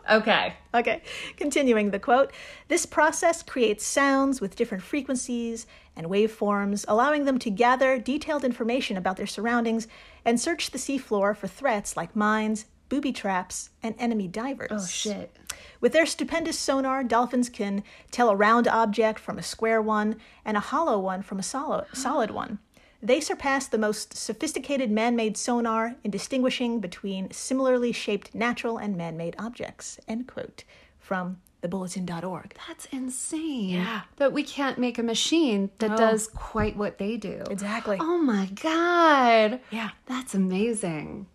Okay. 0.10 0.53
okay. 0.74 1.01
Continuing 1.36 1.91
the 1.91 2.00
quote 2.00 2.32
This 2.67 2.86
process 2.86 3.44
creates 3.44 3.86
sounds 3.86 4.39
with 4.41 4.56
different 4.56 4.84
frequencies 4.84 5.67
and 5.96 6.08
waveforms, 6.08 6.86
allowing 6.88 7.25
them 7.25 7.38
to 7.39 7.50
gather 7.50 7.98
detailed 8.00 8.44
information 8.44 8.98
about 8.98 9.17
their 9.17 9.27
surroundings 9.27 9.88
and 10.24 10.39
search 10.39 10.72
the 10.72 10.77
seafloor 10.77 11.36
for 11.36 11.48
threats 11.48 11.98
like 11.98 12.15
mines, 12.15 12.65
booby 12.89 13.12
traps, 13.12 13.70
and 13.84 13.96
enemy 14.00 14.27
divers. 14.27 14.70
Oh 14.72 14.86
shit. 14.86 15.36
With 15.82 15.94
their 15.94 16.06
stupendous 16.06 16.58
sonar, 16.58 17.03
dolphins 17.03 17.50
can 17.50 17.84
tell 18.12 18.29
a 18.29 18.36
round 18.36 18.67
object 18.67 19.20
from 19.20 19.38
a 19.38 19.44
square 19.44 19.82
one 19.82 20.15
and 20.46 20.56
a 20.56 20.62
hollow 20.62 21.00
one 21.00 21.22
from 21.22 21.39
a 21.39 21.44
solid, 21.44 21.86
solid 21.94 22.32
one. 22.32 22.60
They 23.01 23.20
surpass 23.20 23.68
the 23.68 23.77
most 23.77 24.16
sophisticated 24.18 24.92
man 24.92 25.16
made 25.16 25.38
sonar 25.38 25.96
in 26.04 26.12
distinguishing 26.12 26.80
between 26.80 27.32
similarly 27.32 27.92
shaped 27.92 28.34
natural 28.34 28.77
and 28.77 28.98
man 28.98 29.18
made 29.18 29.36
objects. 29.38 30.00
End 30.08 30.27
quote. 30.27 30.63
From 31.00 31.38
thebulletin.org. 31.63 32.56
That's 32.68 32.86
insane. 32.88 33.70
Yeah. 33.70 34.01
That 34.18 34.34
we 34.34 34.44
can't 34.44 34.77
make 34.77 34.98
a 34.98 35.04
machine 35.04 35.70
that 35.80 35.98
does 35.98 36.27
quite 36.27 36.75
what 36.75 36.98
they 36.98 37.18
do. 37.18 37.44
Exactly. 37.50 37.98
Oh 38.00 38.18
my 38.18 38.48
god. 38.62 39.60
Yeah. 39.72 39.92
That's 40.06 40.34
amazing. 40.34 41.27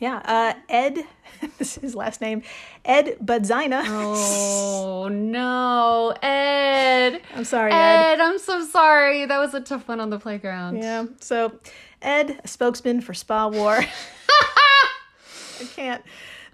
Yeah. 0.00 0.22
Uh, 0.24 0.54
Ed, 0.68 1.04
this 1.58 1.76
is 1.76 1.82
his 1.82 1.94
last 1.94 2.20
name, 2.22 2.42
Ed 2.84 3.18
Budzina. 3.22 3.82
Oh 3.86 5.08
no, 5.12 6.14
Ed. 6.22 7.20
I'm 7.36 7.44
sorry, 7.44 7.70
Ed. 7.70 8.14
Ed, 8.14 8.20
I'm 8.20 8.38
so 8.38 8.64
sorry. 8.64 9.26
That 9.26 9.38
was 9.38 9.54
a 9.54 9.60
tough 9.60 9.86
one 9.86 10.00
on 10.00 10.10
the 10.10 10.18
playground. 10.18 10.78
Yeah. 10.78 11.04
So, 11.20 11.52
Ed, 12.00 12.40
a 12.42 12.48
spokesman 12.48 13.02
for 13.02 13.12
Spa 13.14 13.48
War. 13.48 13.78
I 15.60 15.64
can't. 15.76 16.02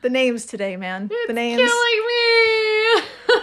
The 0.03 0.11
names 0.11 0.45
today, 0.45 0.77
man. 0.77 1.11
the 1.27 1.33
names. 1.33 1.63
Killing 1.63 2.07
me. 2.07 3.03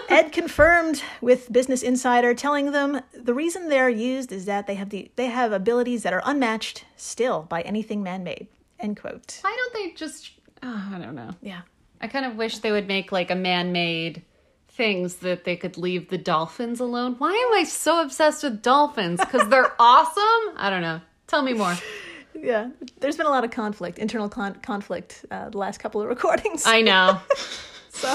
Ed 0.10 0.32
confirmed 0.32 1.02
with 1.22 1.52
Business 1.52 1.82
Insider, 1.82 2.34
telling 2.34 2.72
them 2.72 3.02
the 3.14 3.34
reason 3.34 3.70
they're 3.70 3.90
used 3.90 4.32
is 4.32 4.46
that 4.46 4.68
they 4.68 4.76
have 4.76 4.90
the 4.90 5.10
they 5.16 5.28
have 5.28 5.54
abilities 5.54 6.04
that 6.04 6.14
are 6.14 6.22
unmatched 6.26 6.86
still 6.98 7.44
by 7.44 7.62
anything 7.62 8.04
man-made. 8.04 8.48
End 8.84 9.00
quote. 9.00 9.40
Why 9.42 9.56
don't 9.58 9.74
they 9.74 9.92
just? 9.96 10.32
Oh, 10.62 10.92
I 10.94 11.00
don't 11.00 11.16
know. 11.16 11.32
Yeah. 11.42 11.62
I 12.02 12.08
kind 12.08 12.26
of 12.26 12.36
wish 12.36 12.60
they 12.60 12.72
would 12.72 12.88
make 12.88 13.12
like 13.12 13.32
a 13.32 13.36
man-made 13.36 14.24
things 14.68 15.16
that 15.18 15.46
they 15.46 15.56
could 15.56 15.78
leave 15.78 16.10
the 16.10 16.18
dolphins 16.18 16.80
alone. 16.80 17.16
Why 17.18 17.32
am 17.32 17.60
I 17.60 17.64
so 17.64 18.02
obsessed 18.02 18.44
with 18.44 18.62
dolphins? 18.62 19.20
Because 19.20 19.48
they're 19.50 19.72
awesome. 19.80 20.54
I 20.58 20.70
don't 20.70 20.82
know. 20.82 21.00
Tell 21.28 21.42
me 21.42 21.54
more. 21.54 21.76
Yeah. 22.36 22.72
There's 23.00 23.16
been 23.16 23.28
a 23.28 23.30
lot 23.30 23.44
of 23.46 23.52
conflict, 23.52 24.00
internal 24.00 24.28
con- 24.28 24.56
conflict, 24.56 25.24
uh, 25.30 25.50
the 25.52 25.58
last 25.60 25.78
couple 25.80 26.02
of 26.02 26.10
recordings. 26.16 26.64
I 26.66 26.82
know. 26.82 27.22
so, 27.90 28.14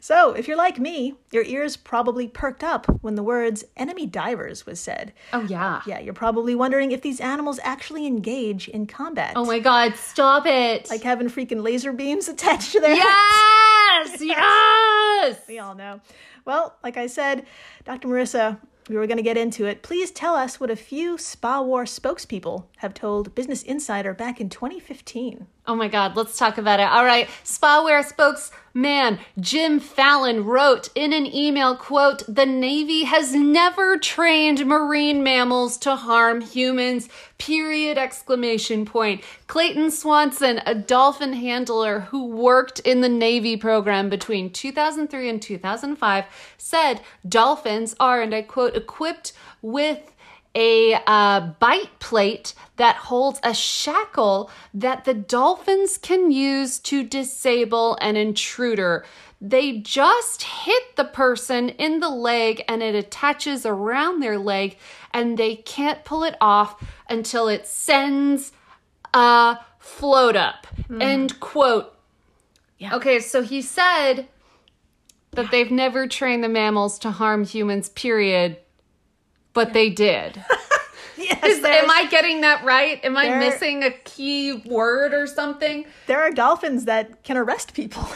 so, 0.00 0.32
if 0.32 0.46
you're 0.48 0.56
like 0.56 0.78
me, 0.78 1.14
your 1.30 1.44
ears 1.44 1.76
probably 1.76 2.28
perked 2.28 2.62
up 2.64 2.86
when 3.02 3.14
the 3.14 3.22
words 3.22 3.64
enemy 3.76 4.06
divers 4.06 4.66
was 4.66 4.80
said. 4.80 5.12
Oh 5.32 5.42
yeah. 5.42 5.82
Yeah, 5.86 5.98
you're 6.00 6.14
probably 6.14 6.54
wondering 6.54 6.92
if 6.92 7.02
these 7.02 7.20
animals 7.20 7.58
actually 7.62 8.06
engage 8.06 8.68
in 8.68 8.86
combat. 8.86 9.32
Oh 9.36 9.44
my 9.44 9.58
god, 9.58 9.96
stop 9.96 10.46
it. 10.46 10.88
Like 10.90 11.02
having 11.02 11.28
freaking 11.28 11.62
laser 11.62 11.92
beams 11.92 12.28
attached 12.28 12.72
to 12.72 12.80
their 12.80 12.94
heads. 12.96 14.20
yes, 14.20 14.20
yes. 14.22 15.40
We 15.48 15.58
all 15.58 15.74
know. 15.74 16.00
Well, 16.44 16.76
like 16.84 16.96
I 16.96 17.06
said, 17.08 17.44
Dr. 17.84 18.08
Marissa, 18.08 18.58
we 18.88 18.96
were 18.96 19.06
going 19.08 19.16
to 19.16 19.22
get 19.22 19.36
into 19.36 19.66
it. 19.66 19.82
Please 19.82 20.12
tell 20.12 20.36
us 20.36 20.60
what 20.60 20.70
a 20.70 20.76
few 20.76 21.18
Spa 21.18 21.60
War 21.60 21.84
spokespeople 21.84 22.66
have 22.76 22.94
told 22.94 23.34
Business 23.34 23.62
Insider 23.64 24.14
back 24.14 24.40
in 24.40 24.48
2015. 24.48 25.46
Oh 25.68 25.74
my 25.74 25.88
God, 25.88 26.16
let's 26.16 26.38
talk 26.38 26.58
about 26.58 26.78
it. 26.78 26.88
All 26.88 27.04
right, 27.04 27.28
Spa 27.42 27.82
War 27.82 28.02
spokesman 28.04 29.18
Jim 29.40 29.80
Fallon 29.80 30.44
wrote 30.44 30.90
in 30.94 31.12
an 31.12 31.26
email, 31.26 31.74
quote, 31.74 32.22
the 32.28 32.46
Navy 32.46 33.02
has 33.02 33.34
never 33.34 33.98
trained 33.98 34.64
marine 34.64 35.24
mammals 35.24 35.76
to 35.78 35.96
harm 35.96 36.40
humans, 36.40 37.08
period, 37.38 37.98
exclamation 37.98 38.84
point. 38.84 39.24
Clayton 39.48 39.90
Swanson, 39.90 40.60
a 40.66 40.74
dolphin 40.74 41.32
handler 41.32 42.00
who 42.00 42.26
worked 42.26 42.78
in 42.80 43.00
the 43.00 43.08
Navy 43.08 43.56
program 43.56 44.08
between 44.08 44.50
2003 44.50 45.28
and 45.28 45.42
2005, 45.42 46.24
said 46.58 47.00
dolphins 47.28 47.96
are, 47.98 48.22
and 48.22 48.32
I 48.32 48.42
quote, 48.42 48.76
equipped 48.76 49.32
with 49.62 50.12
a 50.56 50.94
uh, 51.06 51.40
bite 51.60 51.98
plate 52.00 52.54
that 52.76 52.96
holds 52.96 53.38
a 53.44 53.52
shackle 53.52 54.50
that 54.72 55.04
the 55.04 55.14
dolphins 55.14 55.98
can 55.98 56.30
use 56.30 56.78
to 56.78 57.04
disable 57.04 57.96
an 58.00 58.16
intruder. 58.16 59.04
They 59.38 59.78
just 59.78 60.42
hit 60.42 60.96
the 60.96 61.04
person 61.04 61.68
in 61.68 62.00
the 62.00 62.08
leg 62.08 62.64
and 62.68 62.82
it 62.82 62.94
attaches 62.94 63.66
around 63.66 64.20
their 64.20 64.38
leg, 64.38 64.78
and 65.12 65.36
they 65.36 65.56
can't 65.56 66.04
pull 66.04 66.24
it 66.24 66.36
off 66.40 66.82
until 67.08 67.48
it 67.48 67.66
sends 67.66 68.52
a 69.12 69.58
float 69.78 70.36
up. 70.36 70.66
End 71.00 71.38
quote. 71.38 71.92
Yeah. 72.78 72.96
Okay, 72.96 73.20
so 73.20 73.42
he 73.42 73.60
said 73.60 74.26
that 75.32 75.50
they've 75.50 75.70
never 75.70 76.06
trained 76.06 76.42
the 76.42 76.48
mammals 76.48 76.98
to 77.00 77.10
harm 77.10 77.44
humans, 77.44 77.90
period, 77.90 78.58
but 79.56 79.72
they 79.72 79.90
did. 79.90 80.44
Yes, 81.18 81.42
Is, 81.44 81.64
am 81.64 81.90
I 81.90 82.06
getting 82.10 82.42
that 82.42 82.62
right? 82.62 83.02
Am 83.02 83.16
I 83.16 83.38
missing 83.38 83.82
a 83.82 83.90
key 83.90 84.52
word 84.66 85.14
or 85.14 85.26
something? 85.26 85.86
there 86.06 86.20
are 86.20 86.30
dolphins 86.30 86.84
that 86.84 87.24
can 87.24 87.38
arrest 87.38 87.72
people. 87.72 88.06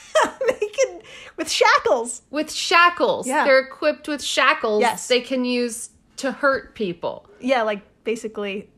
they 0.46 0.68
can 0.68 1.02
with 1.36 1.50
shackles. 1.50 2.22
With 2.30 2.52
shackles. 2.52 3.26
Yeah. 3.26 3.44
They're 3.44 3.58
equipped 3.58 4.06
with 4.06 4.22
shackles 4.22 4.82
Yes. 4.82 5.08
they 5.08 5.20
can 5.20 5.44
use 5.44 5.90
to 6.18 6.30
hurt 6.30 6.76
people. 6.76 7.26
Yeah, 7.40 7.62
like 7.62 7.82
basically 8.04 8.70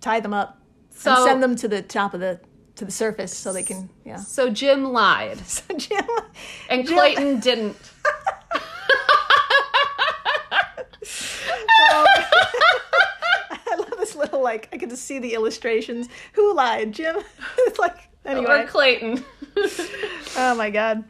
tie 0.00 0.20
them 0.20 0.32
up 0.32 0.60
So 0.90 1.12
and 1.12 1.24
send 1.24 1.42
them 1.42 1.56
to 1.56 1.66
the 1.68 1.82
top 1.82 2.14
of 2.14 2.20
the 2.20 2.40
to 2.76 2.84
the 2.84 2.92
surface 2.92 3.36
so 3.36 3.52
they 3.52 3.64
can 3.64 3.90
yeah. 4.04 4.16
so 4.16 4.48
Jim 4.48 4.84
lied 4.92 5.38
So 5.46 5.64
Jim 5.76 6.06
and 6.70 6.86
Jim- 6.86 6.94
Clayton 6.96 7.40
didn't. 7.40 7.76
I 13.64 13.76
love 13.78 13.94
this 13.98 14.14
little 14.14 14.31
like 14.42 14.68
I 14.72 14.76
get 14.76 14.90
to 14.90 14.96
see 14.96 15.18
the 15.18 15.34
illustrations. 15.34 16.08
Who 16.34 16.54
lied, 16.54 16.92
Jim? 16.92 17.16
it's 17.58 17.78
like 17.78 17.96
anyway. 18.24 18.62
Or 18.62 18.66
Clayton. 18.66 19.24
Oh 20.36 20.54
my 20.54 20.70
god. 20.70 21.04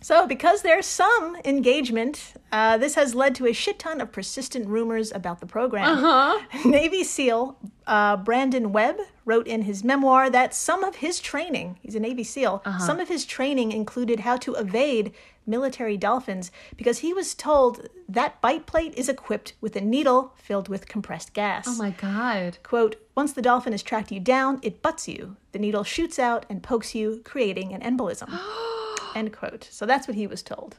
So, 0.00 0.26
because 0.26 0.60
there's 0.60 0.84
some 0.84 1.36
engagement, 1.46 2.34
uh, 2.52 2.76
this 2.76 2.94
has 2.94 3.14
led 3.14 3.34
to 3.36 3.46
a 3.46 3.54
shit 3.54 3.78
ton 3.78 4.02
of 4.02 4.12
persistent 4.12 4.66
rumors 4.68 5.10
about 5.12 5.40
the 5.40 5.46
program. 5.46 5.96
huh? 5.98 6.40
Navy 6.68 7.04
SEAL 7.04 7.56
uh, 7.86 8.18
Brandon 8.18 8.70
Webb 8.72 8.98
wrote 9.24 9.46
in 9.46 9.62
his 9.62 9.82
memoir 9.82 10.28
that 10.28 10.54
some 10.54 10.84
of 10.84 10.96
his 10.96 11.20
training, 11.20 11.78
he's 11.80 11.94
a 11.94 12.00
Navy 12.00 12.22
SEAL, 12.24 12.62
some 12.80 13.00
of 13.00 13.08
his 13.08 13.24
training 13.24 13.72
included 13.72 14.20
how 14.20 14.36
to 14.38 14.54
evade 14.54 15.12
military 15.46 15.96
dolphins 15.96 16.50
because 16.76 16.98
he 16.98 17.12
was 17.12 17.34
told 17.34 17.88
that 18.08 18.40
bite 18.40 18.66
plate 18.66 18.94
is 18.96 19.08
equipped 19.08 19.54
with 19.60 19.76
a 19.76 19.80
needle 19.80 20.32
filled 20.36 20.68
with 20.68 20.88
compressed 20.88 21.32
gas. 21.32 21.66
Oh 21.68 21.76
my 21.76 21.90
god. 21.90 22.58
Quote, 22.62 22.96
once 23.14 23.32
the 23.32 23.42
dolphin 23.42 23.72
has 23.72 23.82
tracked 23.82 24.10
you 24.12 24.20
down, 24.20 24.58
it 24.62 24.82
butts 24.82 25.08
you. 25.08 25.36
The 25.52 25.58
needle 25.58 25.84
shoots 25.84 26.18
out 26.18 26.46
and 26.48 26.62
pokes 26.62 26.94
you, 26.94 27.20
creating 27.24 27.72
an 27.72 27.80
embolism. 27.80 28.28
End 29.14 29.32
quote. 29.32 29.68
So 29.70 29.86
that's 29.86 30.08
what 30.08 30.16
he 30.16 30.26
was 30.26 30.42
told. 30.42 30.76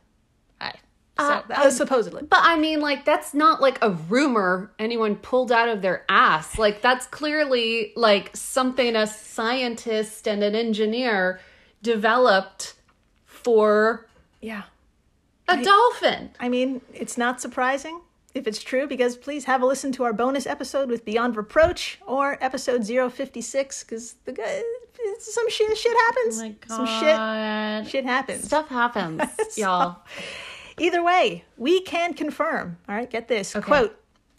I, 0.60 0.74
so, 1.18 1.24
Uh, 1.24 1.42
was 1.64 1.78
supposedly. 1.78 2.24
But 2.24 2.40
I 2.42 2.58
mean, 2.58 2.82
like, 2.82 3.06
that's 3.06 3.34
not 3.34 3.62
like 3.62 3.78
a 3.82 3.92
rumor 3.92 4.74
anyone 4.78 5.16
pulled 5.16 5.52
out 5.52 5.70
of 5.70 5.82
their 5.82 6.04
ass. 6.10 6.58
Like, 6.58 6.82
that's 6.82 7.06
clearly 7.08 7.94
like 7.96 8.36
something 8.36 8.96
a 8.98 9.08
scientist 9.08 10.28
and 10.28 10.44
an 10.44 10.56
engineer 10.56 11.40
developed 11.82 12.74
for 13.26 14.08
Yeah. 14.46 14.64
a 15.48 15.62
dolphin. 15.64 16.30
I 16.40 16.50
mean, 16.50 16.82
it's 16.94 17.18
not 17.18 17.42
surprising 17.42 18.02
if 18.34 18.46
it's 18.48 18.62
true 18.62 18.86
because 18.88 19.16
please 19.18 19.46
have 19.46 19.62
a 19.62 19.66
listen 19.66 19.92
to 19.94 20.04
our 20.04 20.14
bonus 20.14 20.46
episode 20.46 20.90
with 20.90 21.04
Beyond 21.06 21.36
Reproach 21.36 22.00
or 22.06 22.38
episode 22.42 22.86
056 22.86 23.84
because 23.84 24.16
the 24.26 24.34
guy, 24.34 24.62
some 25.20 25.50
shit, 25.50 25.78
shit 25.78 25.96
happens. 26.06 26.40
Oh 26.40 26.44
my 26.44 26.56
Some 26.68 26.86
god. 26.86 27.84
shit, 27.84 27.92
shit 27.92 28.06
happens. 28.06 28.44
Stuff 28.44 28.68
happens, 28.70 29.22
y'all. 29.58 29.98
Either 30.78 31.02
way, 31.04 31.46
we 31.58 31.82
can 31.82 32.14
confirm. 32.14 32.78
All 32.90 32.96
right, 32.96 33.10
get 33.10 33.28
this 33.28 33.54
quote 33.54 33.98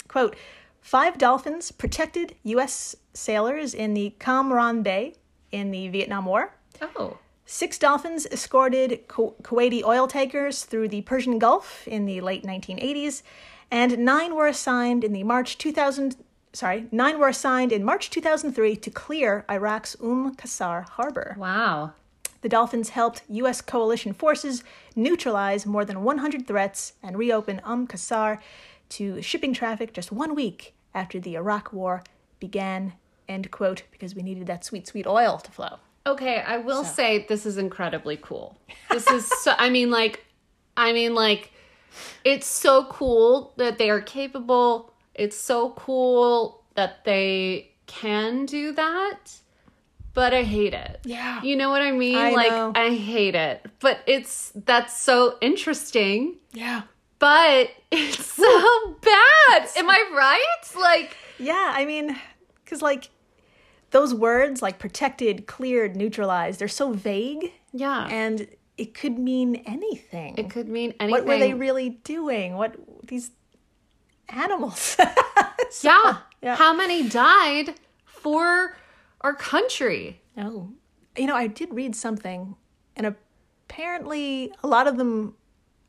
quote 0.08 0.36
five 0.82 1.18
dolphins 1.18 1.72
protected 1.72 2.34
U.S. 2.44 2.94
sailors 3.14 3.74
in 3.74 3.94
the 3.94 4.14
Cam 4.20 4.50
Ranh 4.50 4.82
Bay 4.82 5.14
in 5.50 5.70
the 5.70 5.88
Vietnam 5.88 6.26
War. 6.26 6.52
Oh. 6.82 7.18
Six 7.48 7.78
dolphins 7.78 8.26
escorted 8.26 9.06
Ku- 9.06 9.34
Kuwaiti 9.40 9.84
oil 9.84 10.08
tankers 10.08 10.64
through 10.64 10.88
the 10.88 11.02
Persian 11.02 11.38
Gulf 11.38 11.86
in 11.86 12.04
the 12.04 12.20
late 12.20 12.42
1980s, 12.42 13.22
and 13.70 13.98
nine 13.98 14.34
were 14.34 14.48
assigned 14.48 15.04
in 15.04 15.12
the 15.12 15.22
March 15.22 15.56
2000. 15.56 16.16
Sorry, 16.52 16.86
nine 16.90 17.20
were 17.20 17.28
assigned 17.28 17.70
in 17.70 17.84
March 17.84 18.10
2003 18.10 18.74
to 18.76 18.90
clear 18.90 19.44
Iraq's 19.48 19.94
Umm 20.02 20.34
Qasr 20.34 20.88
harbor. 20.88 21.36
Wow. 21.38 21.92
The 22.40 22.48
Dolphins 22.48 22.90
helped 22.90 23.22
U.S. 23.28 23.60
coalition 23.60 24.12
forces 24.12 24.64
neutralize 24.96 25.66
more 25.66 25.84
than 25.84 26.02
100 26.02 26.48
threats 26.48 26.94
and 27.02 27.16
reopen 27.16 27.60
Umm 27.64 27.86
Qasr 27.86 28.38
to 28.88 29.22
shipping 29.22 29.54
traffic 29.54 29.92
just 29.92 30.10
one 30.10 30.34
week 30.34 30.74
after 30.94 31.20
the 31.20 31.36
Iraq 31.36 31.72
War 31.72 32.02
began. 32.40 32.94
End 33.28 33.50
quote, 33.50 33.82
because 33.92 34.14
we 34.14 34.22
needed 34.22 34.46
that 34.46 34.64
sweet, 34.64 34.86
sweet 34.86 35.06
oil 35.06 35.38
to 35.38 35.50
flow. 35.50 35.78
Okay, 36.06 36.40
I 36.40 36.58
will 36.58 36.84
say 36.84 37.26
this 37.28 37.46
is 37.46 37.58
incredibly 37.58 38.16
cool. 38.16 38.56
This 38.90 39.06
is 39.08 39.26
so 39.26 39.54
I 39.58 39.70
mean 39.70 39.90
like 39.90 40.24
I 40.76 40.92
mean 40.92 41.14
like 41.14 41.50
it's 42.24 42.46
so 42.46 42.84
cool 42.84 43.52
that 43.56 43.78
they 43.78 43.90
are 43.90 44.00
capable. 44.00 44.92
It's 45.14 45.36
so 45.36 45.70
cool 45.70 46.62
that 46.74 47.04
they 47.04 47.72
can 47.86 48.46
do 48.46 48.72
that. 48.72 49.32
But 50.14 50.32
I 50.32 50.44
hate 50.44 50.74
it. 50.74 51.00
Yeah. 51.04 51.42
You 51.42 51.56
know 51.56 51.70
what 51.70 51.82
I 51.82 51.90
mean? 51.90 52.16
I 52.16 52.30
like 52.30 52.50
know. 52.50 52.72
I 52.74 52.94
hate 52.94 53.34
it. 53.34 53.66
But 53.80 53.98
it's 54.06 54.52
that's 54.54 54.98
so 54.98 55.36
interesting. 55.40 56.36
Yeah. 56.52 56.82
But 57.18 57.70
it's 57.90 58.24
so 58.24 58.96
bad. 59.00 59.68
Am 59.76 59.90
I 59.90 60.10
right? 60.14 60.80
Like 60.80 61.16
Yeah, 61.38 61.72
I 61.74 61.84
mean, 61.84 62.16
because 62.64 62.80
like 62.80 63.10
those 63.90 64.12
words 64.14 64.62
like 64.62 64.78
protected, 64.78 65.46
cleared, 65.46 65.96
neutralized, 65.96 66.58
they're 66.60 66.68
so 66.68 66.92
vague 66.92 67.52
yeah. 67.72 68.06
and 68.10 68.46
it 68.76 68.92
could 68.94 69.18
mean 69.18 69.56
anything. 69.66 70.36
it 70.36 70.50
could 70.50 70.68
mean 70.68 70.92
anything. 71.00 71.10
what 71.10 71.24
were 71.26 71.38
they 71.38 71.54
really 71.54 71.90
doing? 72.04 72.56
What 72.56 72.76
these 73.06 73.30
animals? 74.28 74.96
Yeah. 75.82 76.18
Yeah. 76.42 76.54
How 76.56 76.72
many 76.74 77.08
died 77.08 77.74
for 78.04 78.76
our 79.20 79.34
country? 79.34 80.20
Oh, 80.38 80.70
you 81.16 81.26
know, 81.26 81.34
I 81.34 81.48
did 81.48 81.74
read 81.74 81.96
something, 81.96 82.54
and 82.94 83.14
apparently 83.68 84.52
a 84.62 84.68
lot 84.68 84.86
of 84.86 84.96
them 84.96 85.34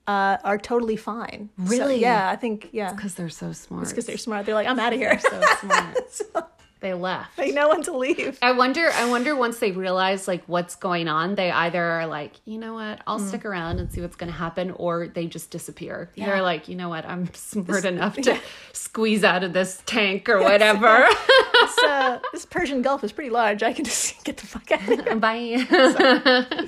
uh, 0.08 0.38
are 0.44 0.58
totally 0.58 0.96
fine. 0.96 1.50
So, 1.60 1.64
Really? 1.66 2.00
yeah, 2.02 2.30
I 2.30 2.36
think 2.38 2.70
yeah, 2.72 2.92
Because 2.94 3.14
they're 3.16 3.30
so 3.30 3.52
smart. 3.52 3.88
because 3.88 4.06
they're 4.08 4.18
smart. 4.18 4.46
They're 4.46 4.56
like, 4.56 4.68
I'm 4.68 4.80
out 4.80 4.94
of 4.94 5.00
here. 5.00 5.20
so 5.20 5.42
smart. 5.62 5.98
So 6.10 6.48
They 6.80 6.94
left. 6.94 7.36
they 7.38 7.52
know 7.52 7.70
when 7.70 7.82
to 7.84 7.98
leave. 7.98 8.38
I 8.42 8.52
wonder. 8.52 8.90
I 8.94 9.10
wonder 9.10 9.36
once 9.36 9.58
they 9.58 9.72
realize 9.72 10.28
like 10.28 10.44
what's 10.46 10.76
going 10.76 11.08
on, 11.08 11.34
they 11.36 11.50
either 11.52 11.82
are 11.84 12.06
like, 12.06 12.34
you 12.46 12.58
know 12.60 12.76
what, 12.76 13.02
I'll 13.08 13.20
Mm. 13.20 13.28
stick 13.28 13.46
around 13.46 13.80
and 13.80 13.92
see 13.92 14.00
what's 14.02 14.16
going 14.16 14.32
to 14.32 14.38
happen, 14.38 14.72
or 14.72 15.08
they 15.08 15.26
just 15.26 15.50
disappear. 15.50 16.12
Yeah. 16.16 16.28
They're 16.28 16.42
like, 16.44 16.68
you 16.68 16.76
know 16.76 16.90
what, 16.90 17.04
I'm 17.06 17.34
smart 17.34 17.84
enough 17.86 18.16
to 18.22 18.40
squeeze 18.74 19.24
out 19.24 19.44
of 19.44 19.54
this 19.54 19.82
tank 19.88 20.30
or 20.30 20.40
whatever. 20.42 21.08
This, 21.54 21.78
uh, 21.80 22.20
this 22.32 22.46
Persian 22.46 22.82
Gulf 22.84 23.04
is 23.04 23.12
pretty 23.12 23.32
large. 23.32 23.64
I 23.64 23.74
can 23.74 23.84
just 23.84 24.24
get 24.24 24.38
the 24.38 24.46
fuck 24.46 24.72
out 24.72 24.82
of 24.88 25.06
here. 25.06 25.16
Bye. 25.16 26.68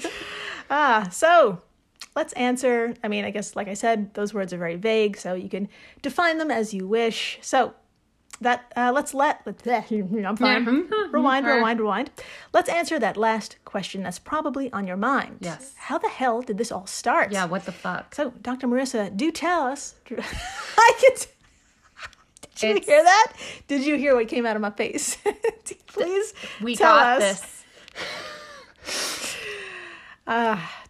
Ah, 0.71 1.07
so 1.11 1.61
let's 2.15 2.33
answer. 2.33 2.93
I 3.03 3.07
mean, 3.07 3.25
I 3.25 3.31
guess, 3.31 3.55
like 3.55 3.67
I 3.67 3.73
said, 3.73 4.13
those 4.13 4.33
words 4.33 4.53
are 4.53 4.57
very 4.57 4.75
vague, 4.75 5.17
so 5.17 5.33
you 5.33 5.49
can 5.49 5.67
define 6.01 6.37
them 6.37 6.51
as 6.51 6.73
you 6.73 6.87
wish. 6.87 7.39
So 7.41 7.73
that 8.41 8.71
uh, 8.75 8.91
let's 8.93 9.13
let. 9.13 9.41
I'm 9.45 10.37
fine. 10.37 10.65
rewind, 11.11 11.45
rewind, 11.45 11.79
rewind. 11.79 12.11
Let's 12.53 12.69
answer 12.69 12.99
that 12.99 13.17
last 13.17 13.57
question 13.65 14.03
that's 14.03 14.19
probably 14.19 14.71
on 14.71 14.87
your 14.87 14.97
mind. 14.97 15.37
Yes. 15.41 15.73
How 15.77 15.97
the 15.97 16.09
hell 16.09 16.41
did 16.41 16.57
this 16.57 16.71
all 16.71 16.85
start? 16.87 17.31
yeah. 17.31 17.45
What 17.45 17.65
the 17.65 17.71
fuck? 17.71 18.15
So, 18.15 18.31
Dr. 18.41 18.67
Marissa, 18.67 19.15
do 19.15 19.31
tell 19.31 19.63
us. 19.63 19.95
I 20.77 20.93
can. 20.99 21.15
Did 22.55 22.63
you 22.63 22.69
It's- 22.75 22.85
hear 22.87 23.03
that? 23.03 23.33
Did 23.67 23.85
you 23.85 23.95
hear 23.97 24.15
what 24.15 24.27
came 24.27 24.45
out 24.45 24.55
of 24.55 24.61
my 24.61 24.71
face? 24.71 25.17
Please 25.87 26.33
We 26.61 26.75
tell 26.75 26.95
got 26.95 27.21
us. 27.21 27.41
this. 27.41 27.55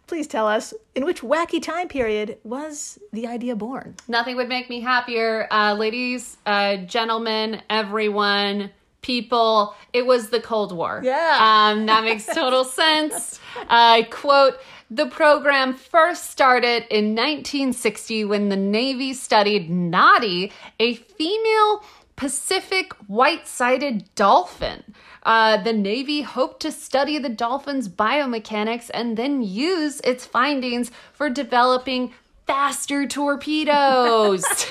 Please 0.10 0.26
tell 0.26 0.48
us 0.48 0.74
in 0.96 1.06
which 1.06 1.22
wacky 1.22 1.62
time 1.62 1.88
period 1.88 2.40
was 2.44 2.98
the 3.14 3.28
idea 3.28 3.56
born? 3.56 3.94
Nothing 4.08 4.38
would 4.38 4.50
make 4.50 4.68
me 4.68 4.82
happier. 4.82 5.48
Uh, 5.52 5.76
ladies, 5.76 6.38
uh, 6.48 6.78
gentlemen, 6.78 7.62
everyone, 7.70 8.72
people, 9.04 9.76
it 9.94 10.08
was 10.08 10.32
the 10.32 10.42
Cold 10.42 10.76
War. 10.76 11.00
Yeah. 11.04 11.38
Um, 11.40 11.86
that 11.86 12.04
makes 12.04 12.26
total 12.26 12.64
sense. 12.82 13.40
I 13.70 14.08
quote, 14.10 14.56
the 14.90 15.06
program 15.06 15.76
first 15.76 16.32
started 16.32 16.88
in 16.90 17.14
1960 17.14 18.26
when 18.26 18.50
the 18.50 18.56
Navy 18.56 19.14
studied 19.14 19.70
Notty, 19.70 20.52
a 20.80 20.96
female 20.96 21.84
Pacific 22.20 22.92
white 23.08 23.48
sided 23.48 24.14
dolphin. 24.14 24.84
Uh, 25.24 25.56
the 25.56 25.72
Navy 25.72 26.22
hoped 26.22 26.62
to 26.64 26.70
study 26.70 27.18
the 27.18 27.30
dolphin's 27.30 27.88
biomechanics 27.88 28.92
and 28.94 29.16
then 29.16 29.42
use 29.42 30.02
its 30.02 30.26
findings 30.26 30.92
for 31.14 31.30
developing 31.30 32.12
faster 32.46 33.08
torpedoes. 33.08 34.44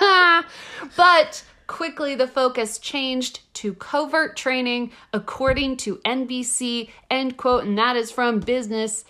but 0.96 1.44
quickly 1.66 2.14
the 2.14 2.28
focus 2.28 2.78
changed 2.78 3.40
to 3.54 3.72
covert 3.72 4.36
training, 4.36 4.92
according 5.14 5.78
to 5.78 5.96
NBC, 6.04 6.90
end 7.10 7.38
quote, 7.38 7.64
and 7.64 7.78
that 7.78 7.96
is 7.96 8.10
from 8.10 8.40
Business 8.40 9.06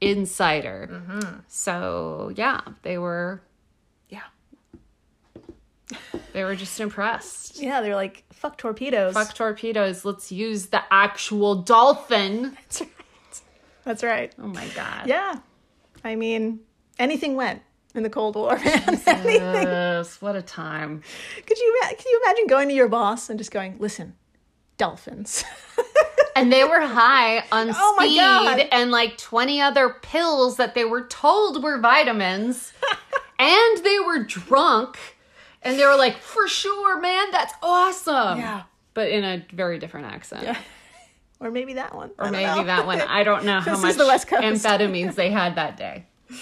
Insider. 0.00 0.86
So, 1.48 2.32
yeah, 2.34 2.62
they 2.80 2.96
were. 2.96 3.42
They 6.32 6.44
were 6.44 6.54
just 6.56 6.78
impressed. 6.80 7.60
Yeah, 7.60 7.80
they're 7.80 7.94
like, 7.94 8.24
fuck 8.32 8.56
torpedoes. 8.58 9.14
Fuck 9.14 9.34
torpedoes. 9.34 10.04
Let's 10.04 10.30
use 10.30 10.66
the 10.66 10.82
actual 10.92 11.56
dolphin. 11.56 12.56
That's 12.68 12.80
right. 12.80 12.90
That's 13.84 14.02
right. 14.04 14.34
Oh 14.38 14.46
my 14.46 14.66
god. 14.68 15.06
Yeah. 15.06 15.36
I 16.04 16.14
mean, 16.16 16.60
anything 16.98 17.34
went 17.34 17.62
in 17.94 18.02
the 18.02 18.10
Cold 18.10 18.36
War, 18.36 18.56
man. 18.64 19.00
Yes, 19.06 20.20
what 20.22 20.36
a 20.36 20.42
time. 20.42 21.02
Could 21.46 21.58
you 21.58 21.80
you 22.06 22.20
imagine 22.24 22.46
going 22.46 22.68
to 22.68 22.74
your 22.74 22.88
boss 22.88 23.28
and 23.30 23.38
just 23.38 23.50
going, 23.50 23.76
"Listen, 23.78 24.14
dolphins." 24.76 25.44
And 26.36 26.50
they 26.52 26.64
were 26.64 26.80
high 26.80 27.44
on 27.52 27.70
Oh 27.74 27.96
speed 27.98 28.68
and 28.72 28.90
like 28.90 29.18
20 29.18 29.60
other 29.60 29.90
pills 29.90 30.56
that 30.56 30.74
they 30.74 30.84
were 30.86 31.02
told 31.06 31.62
were 31.62 31.78
vitamins. 31.78 32.72
and 33.38 33.84
they 33.84 33.98
were 33.98 34.22
drunk. 34.24 34.96
And 35.62 35.78
they 35.78 35.84
were 35.86 35.96
like, 35.96 36.18
for 36.18 36.48
sure, 36.48 37.00
man, 37.00 37.30
that's 37.30 37.54
awesome. 37.62 38.38
Yeah. 38.38 38.62
But 38.94 39.08
in 39.10 39.24
a 39.24 39.44
very 39.52 39.78
different 39.78 40.06
accent. 40.06 40.42
Yeah. 40.44 40.58
or 41.38 41.50
maybe 41.50 41.74
that 41.74 41.94
one. 41.94 42.10
Or 42.18 42.30
maybe 42.30 42.64
that 42.64 42.86
one. 42.86 43.00
I 43.00 43.22
don't 43.24 43.44
know 43.44 43.60
how 43.60 43.70
This 43.70 43.78
is 43.78 43.84
much 43.84 43.96
the 43.96 44.06
West 44.06 44.26
Coast. 44.28 44.42
amphetamines 44.42 45.14
they 45.14 45.30
had 45.30 45.54
that 45.56 45.76
day. 45.76 46.06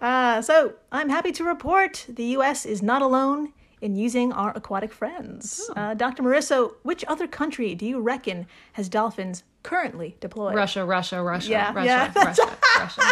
Uh, 0.00 0.42
so 0.42 0.74
I'm 0.92 1.08
happy 1.08 1.32
to 1.32 1.44
report 1.44 2.04
the 2.08 2.24
U.S. 2.36 2.66
is 2.66 2.82
not 2.82 3.00
alone 3.00 3.52
in 3.80 3.96
using 3.96 4.32
our 4.32 4.52
aquatic 4.54 4.92
friends. 4.92 5.70
Oh. 5.70 5.80
Uh, 5.80 5.94
Dr. 5.94 6.22
Marissa, 6.22 6.74
which 6.82 7.04
other 7.08 7.26
country 7.26 7.74
do 7.74 7.86
you 7.86 8.00
reckon 8.00 8.46
has 8.72 8.88
dolphins 8.90 9.44
currently 9.62 10.16
deployed? 10.20 10.56
Russia, 10.56 10.84
Russia, 10.84 11.22
Russia, 11.22 11.48
Yeah, 11.50 11.72
Russia, 11.72 11.86
yeah. 11.86 12.12
Russia, 12.24 12.56
Russia, 12.78 13.02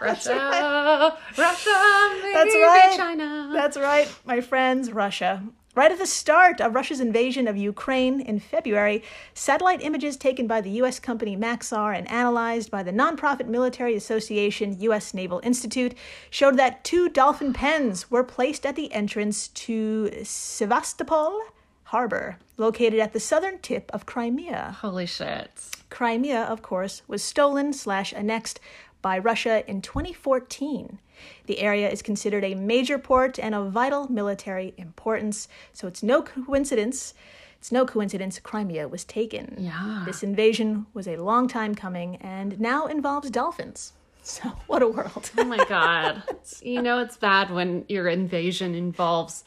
Russia, 0.00 1.16
Russia, 1.38 2.10
maybe 2.22 2.32
That's 2.32 2.54
right. 2.54 2.94
China. 2.96 3.50
That's 3.52 3.76
right, 3.76 4.08
my 4.24 4.40
friends, 4.40 4.92
Russia. 4.92 5.42
Right 5.76 5.92
at 5.92 5.98
the 5.98 6.06
start 6.06 6.60
of 6.60 6.74
Russia's 6.74 7.00
invasion 7.00 7.46
of 7.46 7.56
Ukraine 7.56 8.20
in 8.20 8.40
February, 8.40 9.04
satellite 9.34 9.80
images 9.80 10.16
taken 10.16 10.48
by 10.48 10.60
the 10.60 10.70
U.S. 10.82 10.98
company 10.98 11.36
Maxar 11.36 11.96
and 11.96 12.10
analyzed 12.10 12.72
by 12.72 12.82
the 12.82 12.90
nonprofit 12.90 13.46
military 13.46 13.94
association 13.94 14.80
U.S. 14.80 15.14
Naval 15.14 15.40
Institute 15.44 15.94
showed 16.28 16.56
that 16.56 16.82
two 16.82 17.08
dolphin 17.08 17.52
pens 17.52 18.10
were 18.10 18.24
placed 18.24 18.66
at 18.66 18.74
the 18.74 18.92
entrance 18.92 19.46
to 19.48 20.10
Sevastopol 20.24 21.40
Harbor, 21.90 22.38
located 22.56 23.00
at 23.00 23.12
the 23.12 23.18
southern 23.18 23.58
tip 23.58 23.90
of 23.92 24.06
Crimea. 24.06 24.76
Holy 24.80 25.06
shit. 25.06 25.50
Crimea, 25.90 26.42
of 26.42 26.62
course, 26.62 27.02
was 27.08 27.20
stolen 27.20 27.72
slash 27.72 28.12
annexed 28.12 28.60
by 29.02 29.18
Russia 29.18 29.68
in 29.68 29.82
2014. 29.82 31.00
The 31.46 31.58
area 31.58 31.90
is 31.90 32.00
considered 32.00 32.44
a 32.44 32.54
major 32.54 32.96
port 32.96 33.40
and 33.40 33.56
of 33.56 33.72
vital 33.72 34.06
military 34.06 34.72
importance, 34.76 35.48
so 35.72 35.88
it's 35.88 36.00
no 36.00 36.22
coincidence. 36.22 37.12
It's 37.58 37.72
no 37.72 37.84
coincidence 37.84 38.38
Crimea 38.38 38.86
was 38.86 39.04
taken. 39.04 39.56
Yeah. 39.58 40.04
This 40.06 40.22
invasion 40.22 40.86
was 40.94 41.08
a 41.08 41.16
long 41.16 41.48
time 41.48 41.74
coming 41.74 42.14
and 42.20 42.60
now 42.60 42.86
involves 42.86 43.30
dolphins. 43.30 43.94
So, 44.22 44.50
what 44.66 44.82
a 44.82 44.86
world. 44.86 45.30
Oh 45.38 45.44
my 45.44 45.64
god. 45.64 46.22
you 46.62 46.82
know 46.82 47.00
it's 47.00 47.16
bad 47.16 47.50
when 47.50 47.86
your 47.88 48.06
invasion 48.06 48.74
involves 48.74 49.44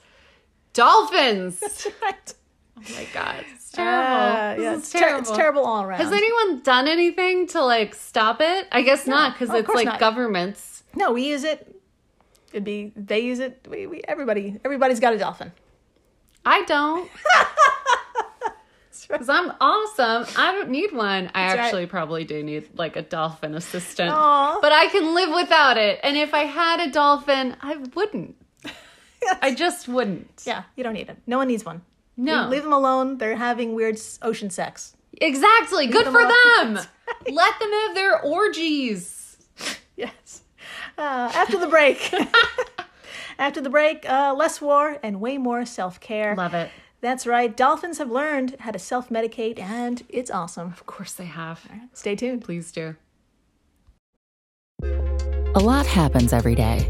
dolphins. 0.73 1.61
right. 2.01 2.33
Oh 2.77 2.81
my 2.95 3.07
god. 3.13 3.45
It's 3.53 3.71
terrible. 3.71 4.03
Uh, 4.03 4.55
yeah, 4.59 4.75
it's, 4.77 4.91
ter- 4.91 5.17
it's 5.17 5.31
terrible 5.31 5.63
all 5.65 5.83
around. 5.83 5.99
Has 5.99 6.11
anyone 6.11 6.61
done 6.61 6.87
anything 6.87 7.47
to 7.47 7.63
like 7.63 7.95
stop 7.95 8.41
it? 8.41 8.67
I 8.71 8.81
guess 8.81 9.07
not 9.07 9.33
because 9.33 9.49
Oh, 9.49 9.55
it's 9.57 9.69
like 9.69 9.85
not. 9.85 9.99
governments. 9.99 10.83
no, 10.95 11.11
we 11.11 11.27
use 11.29 11.43
it. 11.43 11.69
It'd 12.51 12.63
be 12.63 12.91
they 12.95 13.21
use 13.21 13.39
it. 13.39 13.65
We, 13.69 13.87
we 13.87 14.01
everybody 14.07 14.59
everybody's 14.63 14.99
got 14.99 15.13
a 15.13 15.17
dolphin. 15.17 15.51
I 16.45 16.63
don't. 16.65 17.09
Because 19.07 19.29
I'm 19.29 19.51
awesome. 19.59 20.25
I 20.37 20.51
don't 20.53 20.69
need 20.69 20.91
one. 20.91 21.29
I 21.35 21.47
right. 21.47 21.59
actually 21.59 21.85
probably 21.85 22.23
do 22.23 22.41
need 22.41 22.69
like 22.75 22.95
a 22.95 23.01
dolphin 23.01 23.53
assistant. 23.53 24.11
Aw. 24.11 24.59
But 24.61 24.71
I 24.71 24.87
can 24.87 25.13
live 25.13 25.29
without 25.35 25.77
it. 25.77 25.99
And 26.03 26.17
if 26.17 26.33
I 26.33 26.45
had 26.45 26.79
a 26.79 26.91
dolphin, 26.91 27.55
I 27.61 27.75
wouldn't. 27.93 28.35
I 29.41 29.53
just 29.53 29.87
wouldn't. 29.87 30.43
Yeah, 30.45 30.63
you 30.75 30.83
don't 30.83 30.93
need 30.93 31.09
it. 31.09 31.17
No 31.27 31.37
one 31.37 31.47
needs 31.47 31.65
one. 31.65 31.81
No. 32.17 32.41
Leave, 32.43 32.49
leave 32.51 32.63
them 32.63 32.73
alone. 32.73 33.17
They're 33.17 33.35
having 33.35 33.73
weird 33.75 33.99
ocean 34.21 34.49
sex. 34.49 34.95
Exactly. 35.21 35.87
Good 35.87 36.05
them 36.05 36.13
for 36.13 36.19
alone. 36.19 36.73
them. 36.75 36.85
Let 37.31 37.59
them 37.59 37.71
have 37.71 37.95
their 37.95 38.19
orgies. 38.21 39.37
Yes. 39.95 40.41
Uh, 40.97 41.31
after 41.33 41.57
the 41.57 41.67
break. 41.67 42.13
after 43.39 43.61
the 43.61 43.69
break, 43.69 44.07
uh, 44.09 44.33
less 44.35 44.61
war 44.61 44.97
and 45.03 45.19
way 45.21 45.37
more 45.37 45.65
self 45.65 45.99
care. 45.99 46.35
Love 46.35 46.53
it. 46.53 46.69
That's 47.01 47.27
right. 47.27 47.55
Dolphins 47.55 47.97
have 47.97 48.09
learned 48.09 48.55
how 48.59 48.71
to 48.71 48.79
self 48.79 49.09
medicate, 49.09 49.59
and 49.59 50.03
it's 50.09 50.31
awesome. 50.31 50.67
Of 50.67 50.85
course 50.85 51.13
they 51.13 51.25
have. 51.25 51.67
Stay 51.93 52.15
tuned. 52.15 52.43
Please 52.43 52.71
do. 52.71 52.95
A 55.55 55.59
lot 55.59 55.85
happens 55.85 56.33
every 56.33 56.55
day. 56.55 56.89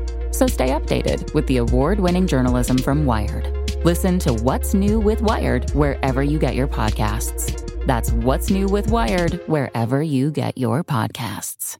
So 0.31 0.47
stay 0.47 0.69
updated 0.69 1.33
with 1.33 1.45
the 1.47 1.57
award 1.57 1.99
winning 1.99 2.27
journalism 2.27 2.77
from 2.77 3.05
Wired. 3.05 3.45
Listen 3.85 4.19
to 4.19 4.33
What's 4.33 4.73
New 4.73 4.99
with 4.99 5.21
Wired 5.21 5.71
wherever 5.71 6.23
you 6.23 6.39
get 6.39 6.55
your 6.55 6.67
podcasts. 6.67 7.85
That's 7.85 8.11
What's 8.11 8.49
New 8.49 8.67
with 8.67 8.89
Wired 8.91 9.41
wherever 9.47 10.01
you 10.01 10.31
get 10.31 10.57
your 10.57 10.83
podcasts. 10.83 11.77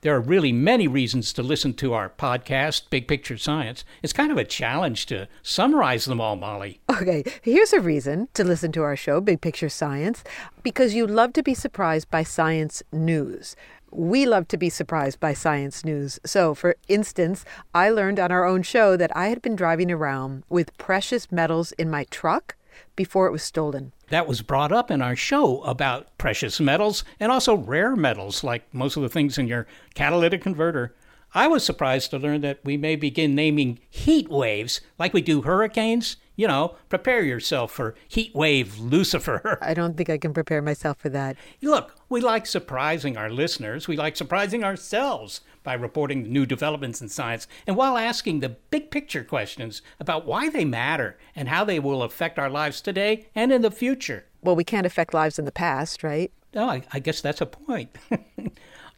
There 0.00 0.14
are 0.14 0.20
really 0.20 0.52
many 0.52 0.86
reasons 0.86 1.32
to 1.32 1.42
listen 1.42 1.74
to 1.74 1.92
our 1.92 2.08
podcast, 2.08 2.88
Big 2.88 3.08
Picture 3.08 3.36
Science. 3.36 3.84
It's 4.00 4.12
kind 4.12 4.30
of 4.30 4.38
a 4.38 4.44
challenge 4.44 5.06
to 5.06 5.26
summarize 5.42 6.04
them 6.04 6.20
all, 6.20 6.36
Molly. 6.36 6.80
Okay, 6.88 7.24
here's 7.42 7.72
a 7.72 7.80
reason 7.80 8.28
to 8.34 8.44
listen 8.44 8.70
to 8.72 8.82
our 8.84 8.94
show, 8.94 9.20
Big 9.20 9.40
Picture 9.40 9.68
Science, 9.68 10.22
because 10.62 10.94
you 10.94 11.04
love 11.04 11.32
to 11.32 11.42
be 11.42 11.52
surprised 11.52 12.08
by 12.12 12.22
science 12.22 12.80
news. 12.92 13.56
We 13.90 14.26
love 14.26 14.48
to 14.48 14.56
be 14.56 14.68
surprised 14.68 15.18
by 15.18 15.32
science 15.32 15.84
news. 15.84 16.20
So, 16.24 16.54
for 16.54 16.76
instance, 16.88 17.44
I 17.74 17.90
learned 17.90 18.20
on 18.20 18.30
our 18.30 18.44
own 18.44 18.62
show 18.62 18.96
that 18.96 19.16
I 19.16 19.28
had 19.28 19.40
been 19.40 19.56
driving 19.56 19.90
around 19.90 20.44
with 20.48 20.76
precious 20.76 21.32
metals 21.32 21.72
in 21.72 21.88
my 21.88 22.04
truck 22.04 22.56
before 22.96 23.26
it 23.26 23.32
was 23.32 23.42
stolen. 23.42 23.92
That 24.10 24.26
was 24.26 24.42
brought 24.42 24.72
up 24.72 24.90
in 24.90 25.02
our 25.02 25.16
show 25.16 25.62
about 25.62 26.16
precious 26.18 26.60
metals 26.60 27.04
and 27.18 27.32
also 27.32 27.56
rare 27.56 27.96
metals, 27.96 28.44
like 28.44 28.62
most 28.72 28.96
of 28.96 29.02
the 29.02 29.08
things 29.08 29.38
in 29.38 29.48
your 29.48 29.66
catalytic 29.94 30.42
converter. 30.42 30.94
I 31.34 31.46
was 31.46 31.64
surprised 31.64 32.10
to 32.10 32.18
learn 32.18 32.40
that 32.40 32.60
we 32.64 32.76
may 32.76 32.96
begin 32.96 33.34
naming 33.34 33.80
heat 33.90 34.30
waves 34.30 34.80
like 34.98 35.12
we 35.12 35.20
do 35.20 35.42
hurricanes. 35.42 36.16
You 36.36 36.46
know, 36.46 36.76
prepare 36.88 37.22
yourself 37.22 37.72
for 37.72 37.96
heat 38.06 38.34
wave 38.34 38.78
Lucifer. 38.78 39.58
I 39.62 39.74
don't 39.74 39.96
think 39.96 40.08
I 40.08 40.18
can 40.18 40.32
prepare 40.32 40.62
myself 40.62 40.98
for 40.98 41.08
that. 41.08 41.36
Look, 41.60 41.96
we 42.08 42.20
like 42.20 42.46
surprising 42.46 43.16
our 43.16 43.28
listeners. 43.28 43.88
We 43.88 43.96
like 43.96 44.16
surprising 44.16 44.62
ourselves 44.62 45.40
by 45.64 45.74
reporting 45.74 46.32
new 46.32 46.46
developments 46.46 47.02
in 47.02 47.08
science 47.08 47.46
and 47.66 47.76
while 47.76 47.98
asking 47.98 48.40
the 48.40 48.50
big 48.50 48.90
picture 48.90 49.24
questions 49.24 49.82
about 50.00 50.26
why 50.26 50.48
they 50.48 50.64
matter 50.64 51.18
and 51.34 51.48
how 51.48 51.64
they 51.64 51.80
will 51.80 52.02
affect 52.02 52.38
our 52.38 52.48
lives 52.48 52.80
today 52.80 53.26
and 53.34 53.52
in 53.52 53.62
the 53.62 53.70
future. 53.70 54.24
Well, 54.40 54.56
we 54.56 54.64
can't 54.64 54.86
affect 54.86 55.12
lives 55.12 55.38
in 55.38 55.44
the 55.44 55.52
past, 55.52 56.02
right? 56.02 56.32
Oh, 56.54 56.68
I, 56.68 56.82
I 56.92 57.00
guess 57.00 57.20
that's 57.20 57.40
a 57.40 57.46
point. 57.46 57.90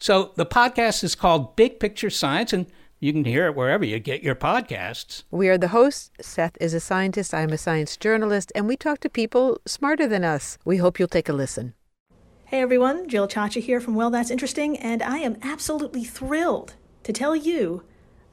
so 0.01 0.31
the 0.35 0.47
podcast 0.47 1.03
is 1.03 1.13
called 1.13 1.55
Big 1.55 1.79
Picture 1.79 2.09
Science, 2.09 2.53
and 2.53 2.65
you 2.99 3.13
can 3.13 3.23
hear 3.23 3.45
it 3.45 3.55
wherever 3.55 3.85
you 3.85 3.99
get 3.99 4.23
your 4.23 4.33
podcasts. 4.33 5.23
We 5.29 5.47
are 5.47 5.59
the 5.59 5.67
hosts. 5.67 6.09
Seth 6.19 6.57
is 6.59 6.73
a 6.73 6.79
scientist, 6.79 7.35
I'm 7.35 7.51
a 7.51 7.57
science 7.57 7.97
journalist, 7.97 8.51
and 8.55 8.67
we 8.67 8.75
talk 8.75 8.99
to 9.01 9.09
people 9.09 9.59
smarter 9.67 10.07
than 10.07 10.23
us. 10.23 10.57
We 10.65 10.77
hope 10.77 10.97
you'll 10.97 11.07
take 11.07 11.29
a 11.29 11.33
listen. 11.33 11.75
Hey 12.45 12.61
everyone, 12.61 13.07
Jill 13.07 13.27
Chacha 13.27 13.59
here 13.59 13.79
from 13.79 13.93
Well 13.93 14.09
That's 14.09 14.31
Interesting, 14.31 14.75
and 14.75 15.03
I 15.03 15.19
am 15.19 15.37
absolutely 15.43 16.03
thrilled 16.03 16.73
to 17.03 17.13
tell 17.13 17.35
you 17.35 17.83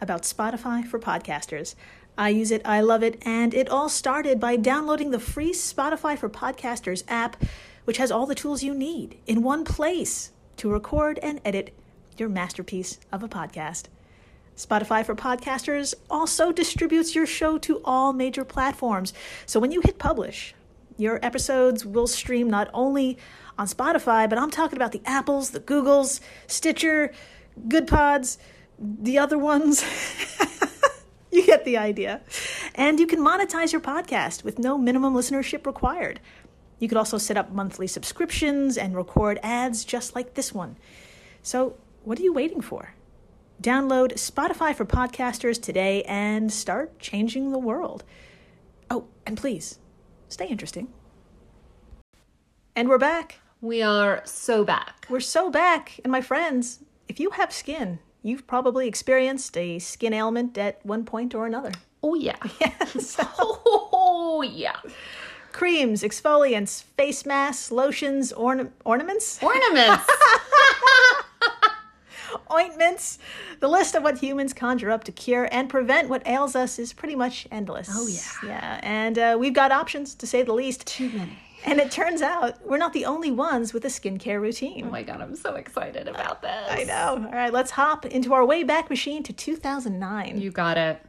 about 0.01 0.23
Spotify 0.23 0.87
for 0.87 0.99
podcasters. 0.99 1.75
I 2.17 2.31
use 2.31 2.51
it, 2.51 2.63
I 2.65 2.81
love 2.81 3.03
it, 3.03 3.21
and 3.27 3.53
it 3.53 3.69
all 3.69 3.91
started 3.91 4.41
by 4.41 4.57
downloading 4.57 5.11
the 5.11 5.21
free 5.21 5.53
Spotify 5.53 6.17
for 6.17 6.31
Podcasters 6.31 7.05
app, 7.09 7.37
which 7.85 7.99
has 7.99 8.11
all 8.11 8.25
the 8.25 8.35
tools 8.35 8.63
you 8.63 8.75
need 8.75 9.19
in 9.27 9.43
one 9.43 9.65
place 9.65 10.33
to 10.59 10.71
record 10.71 11.19
and 11.23 11.41
edit 11.45 11.75
your 12.17 12.29
masterpiece 12.29 12.99
of 13.11 13.23
a 13.23 13.29
podcast. 13.29 13.85
Spotify 14.57 15.07
for 15.07 15.15
Podcasters 15.15 15.95
also 16.11 16.51
distributes 16.51 17.15
your 17.15 17.27
show 17.27 17.59
to 17.59 17.81
all 17.85 18.13
major 18.13 18.45
platforms. 18.45 19.15
So 19.47 19.61
when 19.61 19.71
you 19.71 19.81
hit 19.81 19.99
publish, 19.99 20.55
your 20.97 21.25
episodes 21.25 21.87
will 21.87 22.09
stream 22.09 22.51
not 22.51 22.69
only 22.75 23.19
on 23.57 23.67
Spotify, 23.69 24.29
but 24.29 24.37
I'm 24.37 24.51
talking 24.51 24.77
about 24.77 24.93
the 24.93 25.03
Apples, 25.07 25.51
the 25.51 25.61
Googles, 25.61 26.21
Stitcher, 26.49 27.13
Goodpods, 27.69 28.39
the 28.79 29.19
other 29.19 29.39
ones. 29.39 29.85
you 31.31 31.47
get 31.47 31.65
the 31.65 31.77
idea. 31.77 32.21
And 32.75 32.99
you 32.99 33.07
can 33.07 33.21
monetize 33.21 33.73
your 33.73 33.81
podcast 33.81 34.43
with 34.43 34.59
no 34.59 34.77
minimum 34.77 35.15
listenership 35.15 35.67
required. 35.67 36.21
You 36.79 36.89
could 36.89 36.99
also 36.99 37.19
set 37.19 37.37
up 37.37 37.51
monthly 37.51 37.87
subscriptions 37.87 38.79
and 38.79 38.95
record 38.95 39.39
ads 39.43 39.85
just 39.85 40.15
like 40.15 40.35
this 40.35 40.55
one. 40.55 40.77
So, 41.43 41.77
what 42.05 42.19
are 42.19 42.23
you 42.23 42.33
waiting 42.33 42.61
for? 42.61 42.95
Download 43.63 44.13
Spotify 44.13 44.75
for 44.75 44.85
podcasters 44.85 45.61
today 45.61 46.03
and 46.05 46.53
start 46.53 46.99
changing 47.01 47.51
the 47.51 47.59
world. 47.59 48.05
Oh, 48.89 49.07
and 49.27 49.37
please, 49.37 49.79
stay 50.29 50.47
interesting. 50.47 50.89
And 52.77 52.89
we're 52.89 52.99
back. 52.99 53.41
We 53.61 53.83
are 53.83 54.23
so 54.25 54.65
back. 54.65 55.07
We're 55.11 55.19
so 55.19 55.51
back. 55.51 55.99
And 56.05 56.13
my 56.13 56.21
friends, 56.21 56.85
if 57.09 57.19
you 57.19 57.31
have 57.31 57.53
skin, 57.53 57.99
you've 58.23 58.47
probably 58.47 58.87
experienced 58.87 59.57
a 59.57 59.81
skin 59.81 60.13
ailment 60.13 60.57
at 60.57 60.85
one 60.87 61.05
point 61.05 61.35
or 61.35 61.45
another. 61.45 61.73
Oh 62.03 62.15
yeah. 62.15 62.37
Yes. 62.61 63.17
Oh 64.31 64.43
yeah. 64.43 64.77
Creams, 65.53 66.03
exfoliants, 66.03 66.83
face 66.97 67.25
masks, 67.27 67.71
lotions, 67.73 68.33
orna- 68.33 68.71
ornaments, 68.85 69.43
Ornaments. 69.43 70.05
ointments. 72.53 73.19
The 73.61 73.69
list 73.69 73.95
of 73.95 74.03
what 74.03 74.19
humans 74.19 74.53
conjure 74.53 74.91
up 74.91 75.05
to 75.05 75.13
cure 75.13 75.49
and 75.51 75.69
prevent 75.69 76.09
what 76.09 76.27
ails 76.27 76.55
us 76.55 76.79
is 76.79 76.93
pretty 76.93 77.17
much 77.17 77.47
endless. 77.51 77.89
Oh, 77.93 78.07
yeah. 78.07 78.49
Yeah. 78.49 78.81
And 78.83 79.19
uh, 79.19 79.37
we've 79.39 79.53
got 79.55 79.73
options, 79.73 80.15
to 80.17 80.27
say 80.27 80.43
the 80.43 80.53
least. 80.55 80.87
Too 80.87 81.11
many. 81.11 81.39
And 81.65 81.81
it 81.81 81.91
turns 81.91 82.23
out 82.23 82.65
we're 82.65 82.79
not 82.79 82.93
the 82.93 83.05
only 83.05 83.33
ones 83.33 83.75
with 83.75 83.85
a 83.85 83.89
skincare 83.89 84.41
routine. 84.41 84.85
Oh 84.87 84.91
my 84.91 85.03
god, 85.03 85.21
I'm 85.21 85.35
so 85.35 85.57
excited 85.57 86.07
about 86.07 86.41
this. 86.41 86.67
I 86.71 86.85
know. 86.85 87.25
All 87.27 87.33
right, 87.33 87.53
let's 87.53 87.73
hop 87.73 88.07
into 88.07 88.33
our 88.33 88.45
way 88.47 88.63
back 88.63 88.89
machine 88.89 89.25
to 89.25 89.33
2009. 89.33 90.41
You 90.41 90.51
got 90.53 90.79
it. 90.79 91.01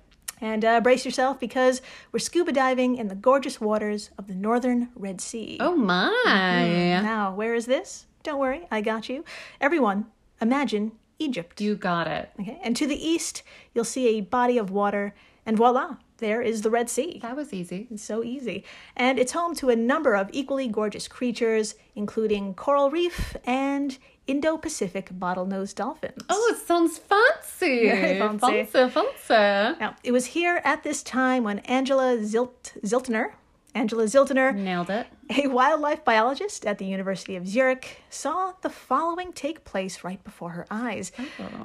And 0.41 0.63
uh, 0.63 0.81
brace 0.81 1.05
yourself 1.05 1.39
because 1.39 1.81
we're 2.11 2.19
scuba 2.19 2.51
diving 2.51 2.95
in 2.95 3.07
the 3.07 3.15
gorgeous 3.15 3.59
waters 3.59 4.09
of 4.17 4.27
the 4.27 4.35
northern 4.35 4.89
Red 4.95 5.19
Sea. 5.21 5.57
Oh 5.59 5.75
my. 5.75 7.01
Now, 7.01 7.33
where 7.33 7.55
is 7.55 7.65
this? 7.65 8.05
Don't 8.23 8.39
worry, 8.39 8.67
I 8.71 8.81
got 8.81 9.09
you. 9.09 9.23
Everyone, 9.59 10.05
imagine 10.41 10.93
Egypt. 11.19 11.59
You 11.61 11.75
got 11.75 12.07
it. 12.07 12.29
Okay, 12.39 12.59
and 12.63 12.75
to 12.75 12.87
the 12.87 13.07
east, 13.07 13.43
you'll 13.73 13.83
see 13.83 14.17
a 14.17 14.21
body 14.21 14.57
of 14.57 14.71
water, 14.71 15.13
and 15.45 15.57
voila, 15.57 15.97
there 16.17 16.41
is 16.41 16.61
the 16.61 16.69
Red 16.69 16.89
Sea. 16.89 17.19
That 17.21 17.35
was 17.35 17.53
easy. 17.53 17.87
It's 17.89 18.03
so 18.03 18.23
easy. 18.23 18.65
And 18.95 19.17
it's 19.17 19.31
home 19.31 19.55
to 19.55 19.69
a 19.69 19.75
number 19.75 20.15
of 20.15 20.29
equally 20.33 20.67
gorgeous 20.67 21.07
creatures, 21.07 21.75
including 21.95 22.53
coral 22.53 22.89
reef 22.89 23.35
and 23.45 23.97
Indo 24.29 24.57
Pacific 24.57 25.09
bottlenose 25.11 25.73
dolphins. 25.73 26.23
Oh, 26.29 26.53
it 26.53 26.67
sounds 26.67 26.99
fancy. 26.99 27.89
Very 27.89 28.19
fancy. 28.19 28.63
Fancy, 28.65 28.93
fancy. 28.93 29.79
Now, 29.79 29.95
it 30.03 30.11
was 30.11 30.25
here 30.37 30.61
at 30.63 30.83
this 30.83 31.01
time 31.03 31.43
when 31.43 31.59
Angela 31.59 32.17
Zilt- 32.19 32.77
Ziltner, 32.85 33.31
Angela 33.75 34.05
Ziltner, 34.05 34.53
Nailed 34.55 34.89
it. 34.89 35.05
a 35.29 35.47
wildlife 35.47 36.03
biologist 36.03 36.65
at 36.65 36.79
the 36.79 36.85
University 36.85 37.35
of 37.35 37.47
Zurich, 37.47 38.01
saw 38.09 38.53
the 38.61 38.69
following 38.69 39.31
take 39.31 39.63
place 39.63 40.03
right 40.03 40.23
before 40.23 40.49
her 40.51 40.65
eyes. 40.71 41.11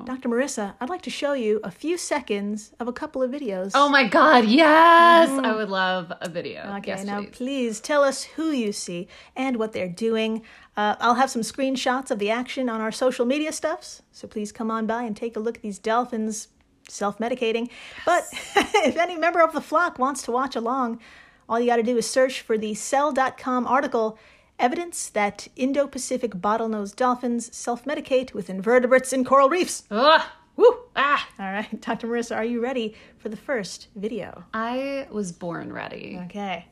Dr. 0.05 0.29
Marissa, 0.29 0.75
I'd 0.81 0.91
like 0.91 1.01
to 1.03 1.11
show 1.11 1.33
you 1.33 1.61
a 1.65 1.71
few 1.71 1.97
seconds 1.97 2.73
of 2.79 2.89
a 2.89 2.93
couple 2.93 3.23
of 3.23 3.31
videos. 3.31 3.71
Oh 3.75 3.89
my 3.89 4.07
god, 4.07 4.45
yes! 4.45 5.31
I 5.31 5.55
would 5.55 5.71
love 5.71 6.13
a 6.21 6.29
video. 6.29 6.75
Okay, 6.79 6.89
yes, 6.91 7.05
now 7.05 7.21
please. 7.23 7.31
please 7.31 7.81
tell 7.81 8.03
us 8.03 8.23
who 8.25 8.51
you 8.51 8.73
see 8.73 9.09
and 9.35 9.57
what 9.57 9.73
they're 9.73 9.89
doing. 9.89 10.43
Uh, 10.77 10.97
I'll 11.01 11.15
have 11.15 11.31
some 11.31 11.43
screenshots 11.43 12.11
of 12.11 12.19
the 12.19 12.31
action 12.31 12.69
on 12.69 12.81
our 12.83 12.93
social 12.93 13.25
media 13.25 13.51
stuffs, 13.53 14.03
so 14.13 14.29
please 14.29 14.53
come 14.53 14.71
on 14.71 14.87
by 14.87 15.05
and 15.05 15.17
take 15.17 15.37
a 15.37 15.41
look 15.41 15.57
at 15.57 15.63
these 15.63 15.79
dolphins 15.79 16.49
self 16.87 17.19
medicating. 17.19 17.71
But 18.05 18.25
if 18.57 18.97
any 18.99 19.17
member 19.17 19.41
of 19.41 19.55
the 19.55 19.63
flock 19.63 19.99
wants 19.99 20.23
to 20.25 20.31
watch 20.33 20.55
along, 20.55 21.01
all 21.49 21.61
you 21.61 21.67
got 21.67 21.77
to 21.77 21.83
do 21.83 21.97
is 21.97 22.09
search 22.09 22.41
for 22.41 22.57
the 22.59 22.75
Cell.com 22.75 23.67
article 23.67 24.19
Evidence 24.59 25.09
that 25.11 25.49
Indo 25.57 25.87
Pacific 25.89 26.31
bottlenose 26.33 26.95
dolphins 26.95 27.55
self 27.57 27.85
medicate 27.85 28.33
with 28.35 28.49
invertebrates 28.49 29.13
in 29.13 29.25
coral 29.25 29.49
reefs. 29.49 29.83
Ugh. 29.91 30.23
Woo! 30.57 30.77
Ah, 30.95 31.29
All 31.41 31.51
right, 31.51 31.81
Dr. 31.83 32.07
Marissa, 32.07 32.37
are 32.37 32.45
you 32.45 32.63
ready 32.63 32.95
for 33.19 33.29
the 33.29 33.37
first 33.37 33.89
video? 33.97 34.45
I 34.55 35.09
was 35.11 35.33
born 35.33 35.73
ready. 35.73 36.21
Okay. 36.27 36.67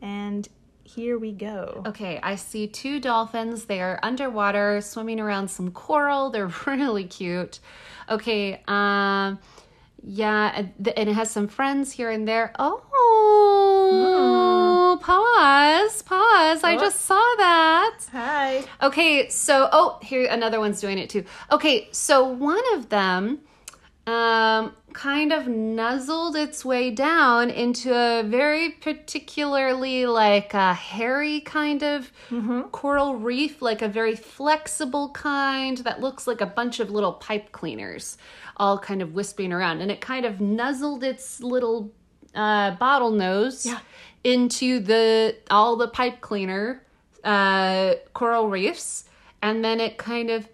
And 0.00 0.48
here 0.84 1.18
we 1.18 1.32
go. 1.32 1.82
Okay, 1.86 2.18
I 2.22 2.36
see 2.36 2.66
two 2.66 2.98
dolphins. 2.98 3.66
They 3.66 3.82
are 3.82 4.00
underwater, 4.02 4.80
swimming 4.80 5.20
around 5.20 5.48
some 5.48 5.70
coral. 5.72 6.30
They're 6.30 6.50
really 6.66 7.04
cute. 7.04 7.60
Okay, 8.08 8.62
um, 8.66 9.38
yeah, 10.02 10.52
and 10.56 10.72
it 10.88 11.08
has 11.08 11.30
some 11.30 11.46
friends 11.48 11.92
here 11.92 12.10
and 12.10 12.26
there. 12.26 12.54
Oh, 12.58 12.82
pause, 15.00 16.02
pause. 16.02 16.64
I 16.64 16.76
just 16.78 17.00
saw 17.00 17.14
that. 17.14 17.98
Hi. 18.12 18.64
Okay, 18.82 19.28
so 19.28 19.68
oh, 19.72 19.98
here 20.02 20.26
another 20.26 20.60
one's 20.60 20.80
doing 20.80 20.98
it 20.98 21.10
too. 21.10 21.24
Okay, 21.50 21.88
so 21.92 22.24
one 22.24 22.62
of 22.74 22.88
them 22.88 23.40
um 24.06 24.74
kind 24.92 25.32
of 25.32 25.46
nuzzled 25.46 26.34
its 26.34 26.64
way 26.64 26.90
down 26.90 27.48
into 27.50 27.94
a 27.94 28.22
very 28.24 28.70
particularly 28.70 30.06
like 30.06 30.52
a 30.54 30.74
hairy 30.74 31.40
kind 31.40 31.82
of 31.82 32.10
coral 32.72 33.16
reef, 33.16 33.62
like 33.62 33.82
a 33.82 33.88
very 33.88 34.16
flexible 34.16 35.10
kind 35.10 35.78
that 35.78 36.00
looks 36.00 36.26
like 36.26 36.40
a 36.40 36.46
bunch 36.46 36.80
of 36.80 36.90
little 36.90 37.12
pipe 37.12 37.52
cleaners 37.52 38.18
all 38.56 38.78
kind 38.78 39.00
of 39.00 39.14
wisping 39.14 39.52
around 39.52 39.80
and 39.80 39.90
it 39.90 40.00
kind 40.00 40.26
of 40.26 40.40
nuzzled 40.40 41.02
its 41.02 41.40
little 41.40 41.92
uh, 42.34 42.72
bottle 42.72 43.10
nose 43.10 43.66
Yeah. 43.66 43.78
into 44.24 44.80
the 44.80 45.36
all 45.50 45.76
the 45.76 45.88
pipe 45.88 46.20
cleaner 46.20 46.82
uh, 47.24 47.94
coral 48.14 48.48
reefs, 48.48 49.04
and 49.42 49.64
then 49.64 49.80
it 49.80 49.98
kind 49.98 50.30
of 50.30 50.48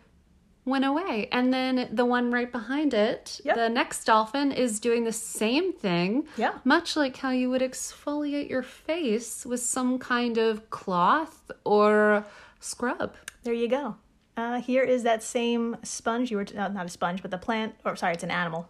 went 0.64 0.84
away. 0.84 1.28
And 1.30 1.52
then 1.54 1.88
the 1.92 2.04
one 2.04 2.32
right 2.32 2.50
behind 2.50 2.92
it, 2.92 3.40
Yep. 3.44 3.54
the 3.54 3.68
next 3.68 4.04
dolphin, 4.04 4.50
is 4.50 4.80
doing 4.80 5.04
the 5.04 5.12
same 5.12 5.72
thing. 5.72 6.26
Yeah. 6.36 6.54
Much 6.64 6.96
like 6.96 7.16
how 7.18 7.30
you 7.30 7.48
would 7.50 7.62
exfoliate 7.62 8.50
your 8.50 8.62
face 8.64 9.46
with 9.46 9.60
some 9.60 9.98
kind 10.00 10.38
of 10.38 10.68
cloth 10.70 11.52
or 11.64 12.24
scrub. 12.58 13.14
There 13.44 13.54
you 13.54 13.68
go. 13.68 13.94
Uh, 14.36 14.60
here 14.60 14.82
is 14.82 15.04
that 15.04 15.22
same 15.22 15.76
sponge. 15.84 16.32
You 16.32 16.38
were 16.38 16.46
uh, 16.58 16.66
not 16.68 16.86
a 16.86 16.88
sponge, 16.88 17.22
but 17.22 17.30
the 17.30 17.38
plant. 17.38 17.74
Or 17.84 17.94
sorry, 17.94 18.14
it's 18.14 18.24
an 18.24 18.32
animal. 18.32 18.68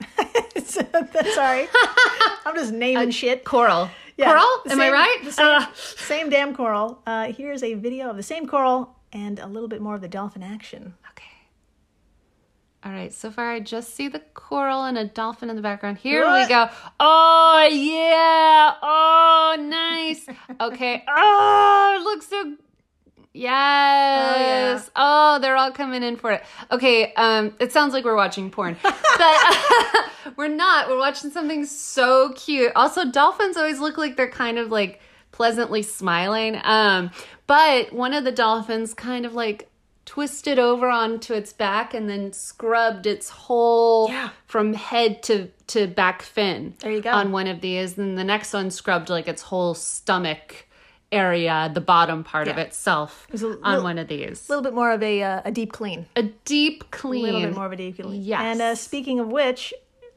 Sorry, 1.34 1.66
I'm 2.46 2.54
just 2.54 2.72
naming 2.72 3.10
shit. 3.10 3.44
Coral. 3.44 3.90
Yeah, 4.16 4.26
coral? 4.30 4.72
Am 4.72 4.80
I 4.80 4.90
right? 4.90 5.18
same, 5.32 5.46
Uh, 5.46 5.66
same 5.74 6.30
damn 6.30 6.54
coral. 6.54 7.02
Uh, 7.06 7.32
here's 7.32 7.62
a 7.62 7.74
video 7.74 8.10
of 8.10 8.16
the 8.16 8.22
same 8.22 8.46
coral 8.46 8.96
and 9.12 9.38
a 9.38 9.46
little 9.46 9.68
bit 9.68 9.80
more 9.80 9.94
of 9.94 10.00
the 10.00 10.08
dolphin 10.08 10.42
action. 10.42 10.94
Okay. 11.10 11.24
All 12.84 12.92
right, 12.92 13.12
so 13.12 13.30
far 13.30 13.50
I 13.50 13.60
just 13.60 13.94
see 13.94 14.08
the 14.08 14.20
coral 14.34 14.84
and 14.84 14.98
a 14.98 15.04
dolphin 15.06 15.48
in 15.50 15.56
the 15.56 15.62
background. 15.62 15.98
Here 15.98 16.20
we 16.30 16.46
go. 16.46 16.68
Oh, 17.00 17.68
yeah. 17.72 18.74
Oh, 18.82 19.56
nice. 19.58 20.26
Okay. 20.60 21.02
Oh, 21.08 21.96
it 21.98 22.02
looks 22.04 22.28
so. 22.28 22.56
Yes. 23.34 24.90
Oh, 24.96 25.38
they're 25.40 25.56
all 25.56 25.72
coming 25.72 26.02
in 26.02 26.16
for 26.16 26.30
it. 26.32 26.42
Okay. 26.70 27.12
Um, 27.14 27.54
it 27.58 27.72
sounds 27.72 27.92
like 27.92 28.04
we're 28.04 28.16
watching 28.16 28.50
porn, 28.50 28.76
but 28.82 28.92
we're 30.36 30.48
not. 30.48 30.88
We're 30.88 30.98
watching 30.98 31.30
something 31.30 31.66
so 31.66 32.32
cute. 32.36 32.72
Also, 32.76 33.10
dolphins 33.10 33.56
always 33.56 33.80
look 33.80 33.98
like 33.98 34.16
they're 34.16 34.30
kind 34.30 34.58
of 34.58 34.70
like 34.70 35.00
pleasantly 35.32 35.82
smiling. 35.82 36.60
Um, 36.62 37.10
but 37.46 37.92
one 37.92 38.14
of 38.14 38.24
the 38.24 38.32
dolphins 38.32 38.94
kind 38.94 39.26
of 39.26 39.34
like 39.34 39.68
twisted 40.06 40.58
over 40.58 40.88
onto 40.88 41.32
its 41.34 41.52
back 41.52 41.92
and 41.94 42.08
then 42.08 42.32
scrubbed 42.32 43.06
its 43.06 43.30
whole 43.30 44.08
Yeah. 44.10 44.30
from 44.46 44.74
head 44.74 45.22
to 45.24 45.48
to 45.68 45.86
back 45.86 46.22
fin. 46.22 46.74
There 46.80 46.92
you 46.92 47.00
go. 47.00 47.10
On 47.10 47.32
one 47.32 47.46
of 47.48 47.60
these, 47.62 47.98
and 47.98 48.16
the 48.16 48.24
next 48.24 48.52
one 48.52 48.70
scrubbed 48.70 49.08
like 49.08 49.26
its 49.26 49.42
whole 49.42 49.74
stomach 49.74 50.66
area, 51.14 51.70
the 51.72 51.80
bottom 51.80 52.24
part 52.24 52.48
of 52.48 52.58
itself 52.58 53.26
a 53.30 53.34
on 53.36 53.40
little- 53.60 53.82
one 53.84 53.98
of 53.98 54.08
these. 54.08 54.48
A 54.48 54.52
little 54.52 54.62
bit 54.62 54.74
more 54.74 54.90
of 54.92 55.02
a 55.02 55.22
uh, 55.22 55.42
a 55.44 55.50
deep 55.50 55.72
clean. 55.72 56.06
a 56.16 56.22
deep 56.44 56.90
clean. 56.90 57.22
A 57.22 57.26
little 57.26 57.40
bit 57.40 57.54
more 57.54 57.66
of 57.66 57.72
a 57.72 57.76
deep 57.76 57.96
clean. 57.98 58.22
Yes. 58.22 58.40
And 58.42 58.60
uh, 58.62 58.74
speaking 58.74 59.20
of 59.20 59.28
which, 59.28 59.72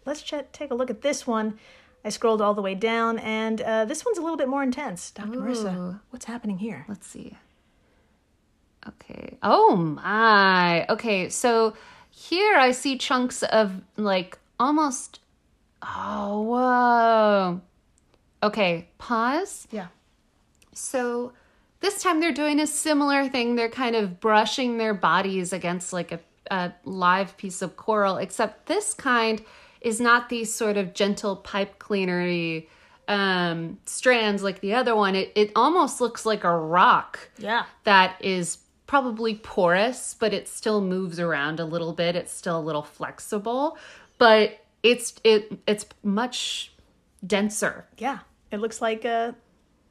let's 0.05 0.21
ch- 0.21 0.33
take 0.51 0.71
a 0.71 0.75
look 0.75 0.89
at 0.89 1.01
this 1.01 1.25
one. 1.27 1.57
I 2.05 2.10
scrolled 2.10 2.41
all 2.41 2.53
the 2.53 2.62
way 2.62 2.73
down, 2.75 3.19
and 3.19 3.60
uh, 3.62 3.83
this 3.86 4.05
one's 4.05 4.17
a 4.17 4.21
little 4.21 4.38
bit 4.38 4.47
more 4.47 4.63
intense. 4.63 5.12
Dr. 5.12 5.39
Marissa, 5.39 5.99
what's 6.12 6.25
happening 6.25 6.57
here? 6.57 6.86
Let's 6.88 7.05
see. 7.07 7.36
Okay. 8.88 9.38
Oh 9.43 9.75
my. 9.75 10.86
Okay, 10.88 11.27
so 11.29 11.73
here 12.10 12.55
I 12.55 12.71
see 12.71 12.97
chunks 12.97 13.43
of 13.43 13.81
like 13.97 14.38
almost. 14.60 15.19
Oh, 15.81 16.41
whoa. 16.41 17.62
Okay, 18.41 18.88
pause. 18.97 19.67
Yeah. 19.71 19.88
So 20.77 21.33
this 21.79 22.01
time 22.01 22.19
they're 22.19 22.31
doing 22.33 22.59
a 22.59 22.67
similar 22.67 23.27
thing. 23.29 23.55
They're 23.55 23.69
kind 23.69 23.95
of 23.95 24.19
brushing 24.19 24.77
their 24.77 24.93
bodies 24.93 25.53
against 25.53 25.93
like 25.93 26.11
a, 26.11 26.19
a 26.49 26.73
live 26.85 27.37
piece 27.37 27.61
of 27.61 27.75
coral, 27.77 28.17
except 28.17 28.65
this 28.65 28.93
kind 28.93 29.43
is 29.81 29.99
not 30.01 30.29
these 30.29 30.53
sort 30.53 30.75
of 30.77 30.93
gentle 30.93 31.35
pipe 31.35 31.77
cleanery 31.79 32.67
um, 33.07 33.77
strands 33.85 34.43
like 34.43 34.59
the 34.59 34.73
other 34.73 34.95
one. 34.95 35.15
It, 35.15 35.31
it 35.35 35.51
almost 35.55 36.01
looks 36.01 36.25
like 36.25 36.43
a 36.43 36.51
rock 36.57 37.29
Yeah. 37.37 37.65
that 37.83 38.17
is 38.19 38.57
probably 38.87 39.35
porous, 39.35 40.15
but 40.19 40.33
it 40.33 40.47
still 40.47 40.81
moves 40.81 41.19
around 41.19 41.59
a 41.59 41.65
little 41.65 41.93
bit. 41.93 42.15
It's 42.15 42.31
still 42.33 42.57
a 42.57 42.61
little 42.61 42.81
flexible, 42.83 43.77
but 44.17 44.59
it's 44.83 45.13
it 45.23 45.59
it's 45.67 45.85
much 46.03 46.73
denser. 47.25 47.85
Yeah. 47.97 48.19
It 48.51 48.57
looks 48.57 48.81
like 48.81 49.05
a 49.05 49.35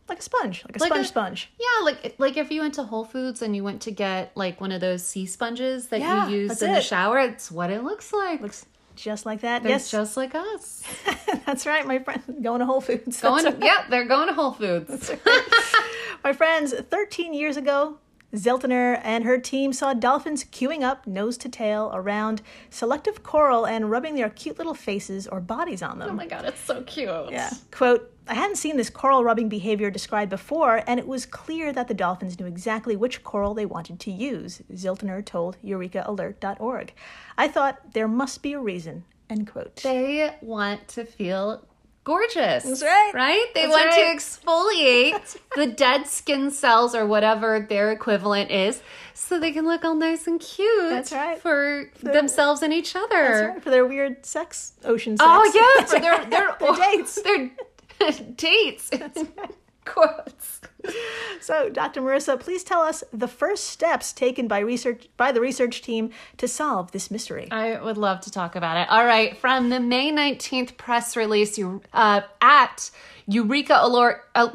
like 0.09 0.19
a 0.19 0.23
sponge, 0.23 0.65
like 0.67 0.77
a 0.77 0.79
Like 0.81 0.91
sponge 0.93 1.05
a- 1.07 1.09
sponge. 1.09 1.51
Yeah, 1.59 1.85
like 1.85 2.15
like 2.19 2.37
if 2.37 2.51
you 2.51 2.61
went 2.61 2.75
to 2.75 2.85
Whole 2.85 3.05
Foods 3.05 3.43
and 3.43 3.55
you 3.57 3.65
went 3.65 3.83
to 3.83 3.91
get 3.91 4.33
like 4.37 4.61
one 4.61 4.73
of 4.73 4.81
those 4.81 5.03
sea 5.05 5.27
sponges 5.27 5.89
that 5.89 6.01
Yeah, 6.01 6.29
you 6.29 6.37
use 6.43 6.63
in 6.63 6.73
the 6.73 6.81
shower, 6.81 7.19
it's 7.19 7.51
what 7.51 7.71
it 7.71 7.83
looks 7.83 8.13
like. 8.13 8.41
Looks 8.41 8.67
just 8.95 9.27
like 9.27 9.41
that. 9.43 9.63
They're 9.63 9.73
yes. 9.73 9.91
just 9.91 10.17
like 10.17 10.35
us. 10.35 10.83
That's 11.47 11.67
right, 11.67 11.87
my 11.87 11.99
friend. 11.99 12.23
Going 12.43 12.61
to 12.61 12.67
Whole 12.67 12.81
Foods. 12.81 13.21
Going, 13.21 13.45
right. 13.45 13.57
yeah, 13.61 13.85
they're 13.91 14.07
going 14.07 14.29
to 14.29 14.35
Whole 14.35 14.53
Foods. 14.53 15.13
My 16.25 16.33
friends, 16.33 16.73
13 16.73 17.35
years 17.35 17.57
ago, 17.57 17.99
Ziltener 18.37 19.01
and 19.03 19.25
her 19.25 19.39
team 19.39 19.73
saw 19.73 19.95
dolphins 19.95 20.45
queuing 20.45 20.83
up 20.83 21.07
nose 21.07 21.37
to 21.39 21.49
tail 21.49 21.91
around 21.95 22.43
selective 22.71 23.23
coral 23.23 23.67
and 23.67 23.91
rubbing 23.91 24.15
their 24.15 24.31
cute 24.31 24.59
little 24.59 24.75
faces 24.75 25.27
or 25.27 25.41
bodies 25.41 25.83
on 25.83 25.99
them. 25.99 26.11
oh 26.11 26.15
my 26.15 26.27
god, 26.27 26.45
it's 26.45 26.61
so 26.61 26.83
cute. 26.83 27.31
Yeah. 27.31 27.51
Quote, 27.71 28.13
I 28.29 28.35
hadn't 28.35 28.57
seen 28.57 28.77
this 28.77 28.91
coral 28.91 29.23
rubbing 29.23 29.49
behavior 29.49 29.91
described 29.91 30.31
before, 30.31 30.83
and 30.87 30.99
it 30.99 31.07
was 31.07 31.27
clear 31.27 31.73
that 31.73 31.87
the 31.87 31.95
dolphins 31.95 32.39
knew 32.41 32.47
exactly 32.47 32.97
which 32.97 33.23
coral 33.23 33.55
they 33.55 33.67
wanted 33.67 34.01
to 34.01 34.11
use, 34.11 34.63
Ziltener 34.73 35.25
told 35.25 35.57
EurekAlert.org. 35.65 36.93
I 37.39 37.49
thought 37.49 37.93
there 37.93 38.09
must 38.09 38.43
be 38.43 38.53
a 38.53 38.61
reason. 38.61 39.05
End 39.31 39.51
quote. 39.51 39.77
They 39.77 40.35
want 40.41 40.87
to 40.89 41.05
feel 41.05 41.65
gorgeous. 42.07 42.63
That's 42.63 42.83
right. 42.83 43.11
Right? 43.13 43.47
They 43.53 43.63
That's 43.63 43.73
want 43.73 43.87
right. 43.89 44.17
to 44.17 44.17
exfoliate 44.17 45.37
the 45.57 45.67
dead 45.67 46.07
skin 46.07 46.53
cells 46.53 46.95
or 46.95 47.05
whatever 47.05 47.67
their 47.69 47.91
equivalent 47.91 48.51
is 48.53 48.81
so 49.13 49.41
they 49.41 49.51
can 49.51 49.67
look 49.67 49.85
all 49.85 49.97
nice 49.97 50.29
and 50.29 50.41
cute 50.41 50.89
That's 50.89 51.13
right. 51.13 51.39
for 51.41 51.91
themselves 52.01 52.63
and 52.63 52.73
each 52.73 52.95
other. 52.95 53.09
That's 53.11 53.43
right, 53.43 53.63
for 53.63 53.71
their 53.71 53.85
weird 53.85 54.25
sex, 54.25 54.75
ocean 54.85 55.17
oh, 55.21 55.45
sex. 55.45 55.57
Oh 55.57 55.61
yeah, 55.61 55.81
That's 55.81 55.93
for 55.93 56.01
their 56.01 56.13
right. 56.13 56.31
their, 56.31 56.57
Their 56.61 56.77
dates. 56.77 57.21
Their 57.99 58.13
dates. 58.37 58.91
Quotes. 59.87 60.61
So, 61.41 61.69
Dr. 61.69 62.01
Marissa, 62.01 62.39
please 62.39 62.63
tell 62.63 62.81
us 62.81 63.03
the 63.13 63.29
first 63.29 63.65
steps 63.65 64.13
taken 64.13 64.49
by 64.49 64.59
research 64.59 65.09
by 65.17 65.33
the 65.33 65.41
research 65.41 65.83
team 65.83 66.11
to 66.37 66.49
solve 66.49 66.93
this 66.93 67.11
mystery. 67.11 67.49
I 67.51 67.81
would 67.81 67.99
love 67.99 68.21
to 68.23 68.31
talk 68.31 68.57
about 68.57 68.77
it. 68.77 68.89
All 68.91 69.05
right, 69.05 69.37
from 69.37 69.71
the 69.71 69.81
May 69.81 70.13
19th 70.13 70.77
press 70.77 71.17
release 71.17 71.59
you, 71.59 71.83
uh, 71.93 72.23
at 72.41 72.91
Eureka 73.27 73.79
Alert. 73.83 74.23
Uh, 74.37 74.51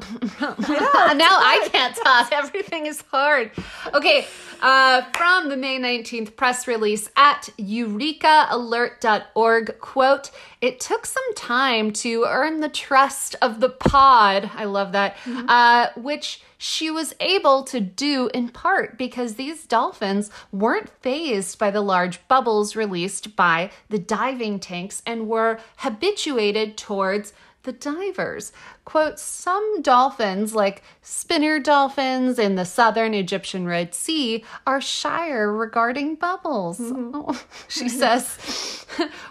now 1.14 1.38
I 1.40 1.68
can't 1.72 1.96
talk. 1.96 2.32
Everything 2.32 2.86
is 2.86 3.02
hard. 3.12 3.50
Okay, 3.94 4.28
uh, 4.62 5.02
from 5.16 5.50
the 5.50 5.58
May 5.58 5.80
19th 5.80 6.36
press 6.36 6.68
release 6.68 7.10
at 7.18 7.50
eurekalert.org, 7.58 9.80
quote, 9.80 10.30
it 10.62 10.80
took 10.80 11.08
some 11.08 11.34
time 11.34 11.92
to 11.94 12.26
earn 12.28 12.60
the 12.60 12.70
trust 12.70 13.36
of 13.42 13.60
the 13.60 13.70
pod. 13.70 14.52
I 14.54 14.66
love 14.66 14.92
that. 14.92 15.18
Uh, 15.28 15.88
which 15.96 16.44
she 16.60 16.92
was 16.92 17.16
able 17.20 17.64
to 17.64 17.80
do 17.80 18.30
in 18.36 18.50
part 18.50 19.00
because 19.00 19.34
these 19.34 19.66
dolphins 19.66 20.30
weren't 20.52 20.92
phased 21.02 21.58
by 21.58 21.72
the 21.72 21.82
large 21.82 22.28
bubbles 22.28 22.76
released 22.76 23.36
by 23.36 23.72
the 23.90 23.98
diving 23.98 24.60
tanks 24.60 25.02
and 25.08 25.28
were 25.28 25.60
habituated 25.78 26.78
towards 26.78 27.34
the 27.64 27.72
divers. 27.72 28.52
Quote, 28.86 29.20
some 29.20 29.82
dolphins, 29.82 30.56
like 30.56 30.84
spinner 31.02 31.60
dolphins 31.60 32.40
in 32.40 32.56
the 32.56 32.66
southern 32.66 33.14
Egyptian 33.14 33.66
Red 33.68 33.94
Sea, 33.94 34.44
are 34.66 34.82
shyer 34.82 35.52
regarding 35.52 36.16
bubbles. 36.16 36.80
Oh, 37.14 37.40
she 37.68 37.90
says, 37.90 38.86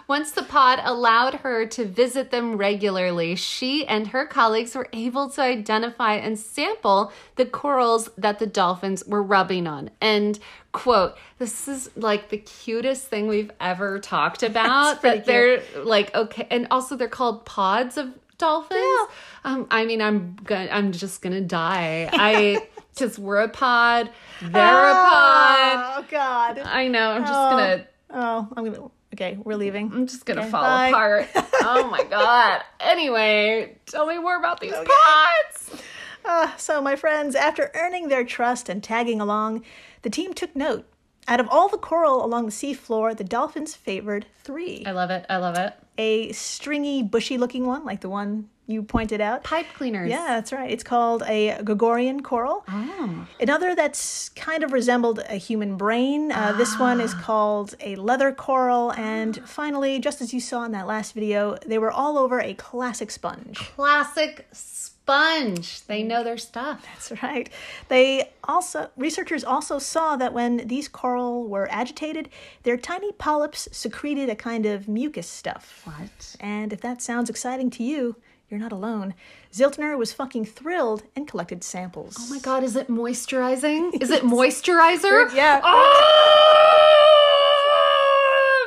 once 0.07 0.31
the 0.31 0.43
pod 0.43 0.79
allowed 0.83 1.35
her 1.35 1.65
to 1.65 1.85
visit 1.85 2.29
them 2.31 2.57
regularly, 2.57 3.35
she 3.35 3.85
and 3.87 4.07
her 4.07 4.25
colleagues 4.25 4.75
were 4.75 4.87
able 4.93 5.29
to 5.31 5.41
identify 5.41 6.13
and 6.15 6.37
sample 6.37 7.11
the 7.35 7.45
corals 7.45 8.09
that 8.17 8.39
the 8.39 8.45
dolphins 8.45 9.03
were 9.05 9.23
rubbing 9.23 9.67
on. 9.67 9.89
And 9.99 10.37
quote, 10.71 11.17
this 11.37 11.67
is 11.67 11.89
like 11.95 12.29
the 12.29 12.37
cutest 12.37 13.07
thing 13.07 13.27
we've 13.27 13.51
ever 13.59 13.99
talked 13.99 14.43
about. 14.51 15.01
that 15.01 15.25
they're 15.25 15.61
like, 15.83 16.13
okay, 16.15 16.47
and 16.49 16.67
also 16.71 16.95
they're 16.95 17.07
called 17.07 17.45
pods 17.45 17.97
of 17.97 18.09
dolphins. 18.41 19.09
Um, 19.45 19.67
I 19.71 19.85
mean, 19.85 20.01
I'm 20.01 20.35
gonna, 20.43 20.69
I'm 20.71 20.91
just 20.91 21.21
gonna 21.21 21.41
die. 21.41 22.09
I 22.13 22.67
just 22.95 23.17
we're 23.19 23.37
a 23.41 23.47
pod, 23.49 24.09
they're 24.41 24.89
a 24.91 24.93
pod. 24.93 25.95
Oh 26.03 26.05
God. 26.09 26.59
I 26.59 26.87
know. 26.89 27.11
I'm 27.11 27.21
just 27.21 27.33
Oh. 27.33 27.49
gonna, 27.51 27.87
Oh, 28.13 28.47
I'm 28.57 28.65
gonna. 28.65 28.89
Okay, 29.13 29.37
we're 29.43 29.55
leaving. 29.55 29.91
I'm 29.93 30.07
just 30.07 30.25
gonna 30.25 30.41
Okay, 30.41 30.49
fall 30.51 30.63
bye. 30.63 30.87
apart. 30.89 31.29
oh 31.61 31.89
my 31.89 32.03
god. 32.03 32.61
Anyway, 32.79 33.77
tell 33.85 34.05
me 34.05 34.17
more 34.19 34.37
about 34.37 34.59
these 34.59 34.73
pods. 34.73 35.81
Uh, 36.23 36.55
so, 36.57 36.81
my 36.81 36.95
friends, 36.95 37.35
after 37.35 37.71
earning 37.73 38.07
their 38.09 38.23
trust 38.23 38.69
and 38.69 38.83
tagging 38.83 39.19
along, 39.19 39.63
the 40.03 40.09
team 40.09 40.33
took 40.33 40.55
note. 40.55 40.85
Out 41.27 41.39
of 41.39 41.47
all 41.49 41.67
the 41.69 41.77
coral 41.77 42.23
along 42.25 42.45
the 42.45 42.51
seafloor, 42.51 43.15
the 43.15 43.23
dolphins 43.23 43.75
favored 43.75 44.25
three. 44.43 44.83
I 44.85 44.91
love 44.91 45.09
it. 45.11 45.25
I 45.29 45.37
love 45.37 45.55
it. 45.57 45.73
A 46.01 46.31
stringy, 46.31 47.03
bushy-looking 47.03 47.63
one, 47.67 47.85
like 47.85 48.01
the 48.01 48.09
one 48.09 48.49
you 48.65 48.81
pointed 48.81 49.21
out. 49.21 49.43
Pipe 49.43 49.67
cleaners. 49.75 50.09
Yeah, 50.09 50.25
that's 50.29 50.51
right. 50.51 50.71
It's 50.71 50.83
called 50.83 51.21
a 51.27 51.57
gorgonian 51.61 52.23
coral. 52.23 52.63
Oh. 52.69 53.27
Another 53.39 53.75
that's 53.75 54.29
kind 54.29 54.63
of 54.63 54.71
resembled 54.71 55.19
a 55.29 55.35
human 55.35 55.77
brain. 55.77 56.31
Uh, 56.31 56.53
This 56.53 56.79
one 56.79 57.01
is 57.01 57.13
called 57.13 57.75
a 57.81 57.95
leather 57.97 58.31
coral. 58.31 58.93
And 58.93 59.47
finally, 59.47 59.99
just 59.99 60.21
as 60.21 60.33
you 60.33 60.39
saw 60.39 60.63
in 60.63 60.71
that 60.71 60.87
last 60.87 61.13
video, 61.13 61.57
they 61.65 61.77
were 61.77 61.91
all 61.91 62.17
over 62.17 62.39
a 62.39 62.53
classic 62.53 63.11
sponge. 63.11 63.57
Classic 63.75 64.47
sponge. 64.51 64.90
They 65.11 66.03
mm. 66.03 66.07
know 66.07 66.23
their 66.23 66.37
stuff. 66.37 66.85
That's 66.85 67.11
right. 67.23 67.49
They 67.89 68.31
also 68.43 68.89
researchers 68.97 69.43
also 69.43 69.79
saw 69.79 70.15
that 70.15 70.33
when 70.33 70.67
these 70.67 70.87
coral 70.87 71.47
were 71.47 71.67
agitated, 71.71 72.29
their 72.63 72.77
tiny 72.77 73.11
polyps 73.11 73.67
secreted 73.71 74.29
a 74.29 74.35
kind 74.35 74.65
of 74.65 74.87
mucus 74.87 75.27
stuff. 75.27 75.81
What? 75.85 76.35
And 76.39 76.71
if 76.73 76.81
that 76.81 77.01
sounds 77.01 77.29
exciting 77.29 77.69
to 77.71 77.83
you, 77.83 78.15
you're 78.49 78.59
not 78.59 78.71
alone. 78.71 79.13
Ziltener 79.53 79.97
was 79.97 80.13
fucking 80.13 80.45
thrilled 80.45 81.03
and 81.15 81.27
collected 81.27 81.63
samples. 81.63 82.17
Oh 82.19 82.27
my 82.29 82.39
god, 82.39 82.63
is 82.63 82.75
it 82.75 82.89
moisturizing? 82.89 83.93
Is 84.01 84.11
it 84.11 84.23
moisturizer? 84.23 85.33
Yeah. 85.33 85.61
Oh, 85.63 85.91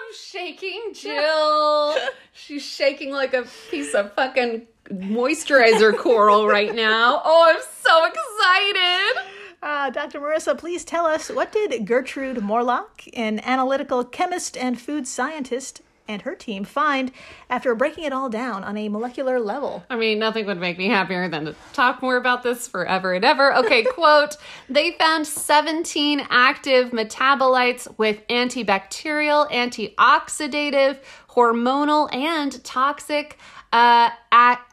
I'm 0.08 0.14
shaking 0.14 0.92
Jill. 0.94 1.96
She's 2.32 2.62
shaking 2.62 3.12
like 3.12 3.34
a 3.34 3.46
piece 3.70 3.94
of 3.94 4.14
fucking 4.14 4.66
moisturizer 4.90 5.96
coral 5.96 6.46
right 6.46 6.74
now. 6.74 7.20
Oh, 7.24 7.46
I'm 7.48 7.62
so 7.82 8.04
excited. 8.04 9.30
Uh, 9.62 9.90
Dr. 9.90 10.20
Marissa, 10.20 10.56
please 10.58 10.84
tell 10.84 11.06
us 11.06 11.30
what 11.30 11.50
did 11.50 11.86
Gertrude 11.86 12.42
Morlock, 12.42 13.04
an 13.14 13.40
analytical 13.40 14.04
chemist 14.04 14.58
and 14.58 14.78
food 14.78 15.08
scientist, 15.08 15.80
and 16.06 16.20
her 16.22 16.34
team 16.34 16.64
find 16.64 17.10
after 17.48 17.74
breaking 17.74 18.04
it 18.04 18.12
all 18.12 18.28
down 18.28 18.62
on 18.62 18.76
a 18.76 18.90
molecular 18.90 19.40
level? 19.40 19.82
I 19.88 19.96
mean, 19.96 20.18
nothing 20.18 20.44
would 20.44 20.60
make 20.60 20.76
me 20.76 20.88
happier 20.88 21.28
than 21.28 21.46
to 21.46 21.54
talk 21.72 22.02
more 22.02 22.16
about 22.16 22.42
this 22.42 22.68
forever 22.68 23.14
and 23.14 23.24
ever. 23.24 23.56
Okay, 23.56 23.84
quote 23.94 24.36
They 24.68 24.92
found 24.92 25.26
17 25.26 26.26
active 26.28 26.90
metabolites 26.90 27.88
with 27.98 28.26
antibacterial, 28.28 29.50
antioxidative, 29.50 30.98
hormonal, 31.30 32.14
and 32.14 32.62
toxic 32.64 33.38
uh, 33.74 34.10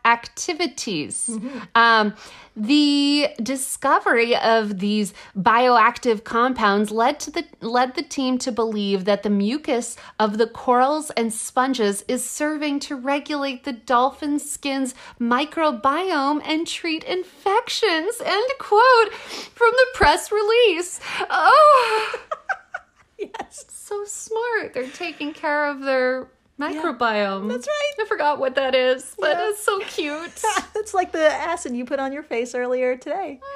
activities. 0.06 1.30
Um, 1.76 2.14
the 2.56 3.30
discovery 3.42 4.36
of 4.36 4.80
these 4.80 5.14
bioactive 5.38 6.24
compounds 6.24 6.92
led 6.92 7.20
to 7.22 7.32
the 7.32 7.46
led 7.62 7.96
the 7.96 8.04
team 8.04 8.38
to 8.40 8.52
believe 8.52 9.06
that 9.06 9.24
the 9.24 9.30
mucus 9.30 9.96
of 10.20 10.38
the 10.38 10.48
corals 10.48 11.10
and 11.12 11.34
sponges 11.34 12.04
is 12.08 12.30
serving 12.30 12.80
to 12.82 12.96
regulate 12.96 13.64
the 13.64 13.74
dolphin 13.74 14.38
skin's 14.38 14.94
microbiome 15.20 16.42
and 16.46 16.68
treat 16.68 17.04
infections. 17.06 18.22
End 18.24 18.52
quote 18.60 19.14
from 19.14 19.72
the 19.72 19.88
press 19.94 20.32
release. 20.32 21.00
Oh, 21.30 22.20
Yes. 23.18 23.66
so 23.70 24.04
smart. 24.06 24.74
They're 24.74 24.88
taking 24.90 25.32
care 25.34 25.66
of 25.70 25.82
their 25.82 26.28
microbiome. 26.62 27.50
That's 27.50 27.68
right. 27.68 27.92
I 28.00 28.06
forgot 28.06 28.40
what 28.40 28.56
that 28.56 28.76
is. 28.76 29.16
That 29.20 29.38
Yeah. 29.38 29.50
is 29.50 29.58
so 29.60 29.80
cute. 29.82 30.42
It's 30.76 30.94
like 30.94 31.12
the 31.12 31.28
acid 31.32 31.76
you 31.76 31.86
put 31.86 32.00
on 32.00 32.12
your 32.12 32.24
face 32.24 32.56
earlier 32.56 32.98
today. 32.98 33.40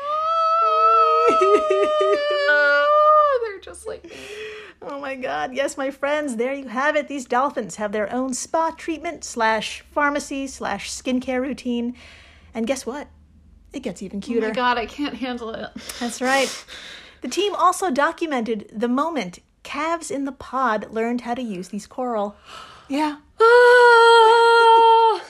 oh, 2.48 3.40
they're 3.44 3.60
just 3.60 3.88
like 3.88 4.04
me. 4.04 4.12
Oh 4.82 5.00
my 5.00 5.16
god. 5.16 5.54
Yes, 5.54 5.78
my 5.78 5.90
friends, 5.92 6.36
there 6.36 6.54
you 6.54 6.68
have 6.68 6.96
it. 6.96 7.08
These 7.08 7.26
dolphins 7.26 7.76
have 7.78 7.92
their 7.92 8.12
own 8.14 8.34
spa 8.34 8.72
treatment 8.72 9.24
slash 9.24 9.82
pharmacy 9.92 10.46
slash 10.48 10.92
skincare 10.92 11.42
routine. 11.42 11.96
And 12.54 12.68
guess 12.68 12.86
what? 12.86 13.08
It 13.74 13.82
gets 13.82 14.02
even 14.04 14.22
cuter. 14.22 14.46
Oh 14.46 14.50
my 14.50 14.56
god, 14.56 14.78
I 14.78 14.86
can't 14.86 15.16
handle 15.16 15.50
it. 15.52 15.70
That's 16.00 16.22
right. 16.22 16.50
The 17.22 17.30
team 17.32 17.56
also 17.56 17.90
documented 17.90 18.70
the 18.72 18.88
moment 18.88 19.40
calves 19.64 20.12
in 20.12 20.26
the 20.26 20.32
pod 20.32 20.92
learned 20.92 21.22
how 21.22 21.34
to 21.34 21.42
use 21.42 21.70
these 21.70 21.88
coral. 21.88 22.36
Yeah. 22.88 23.18
Ah! 23.42 25.22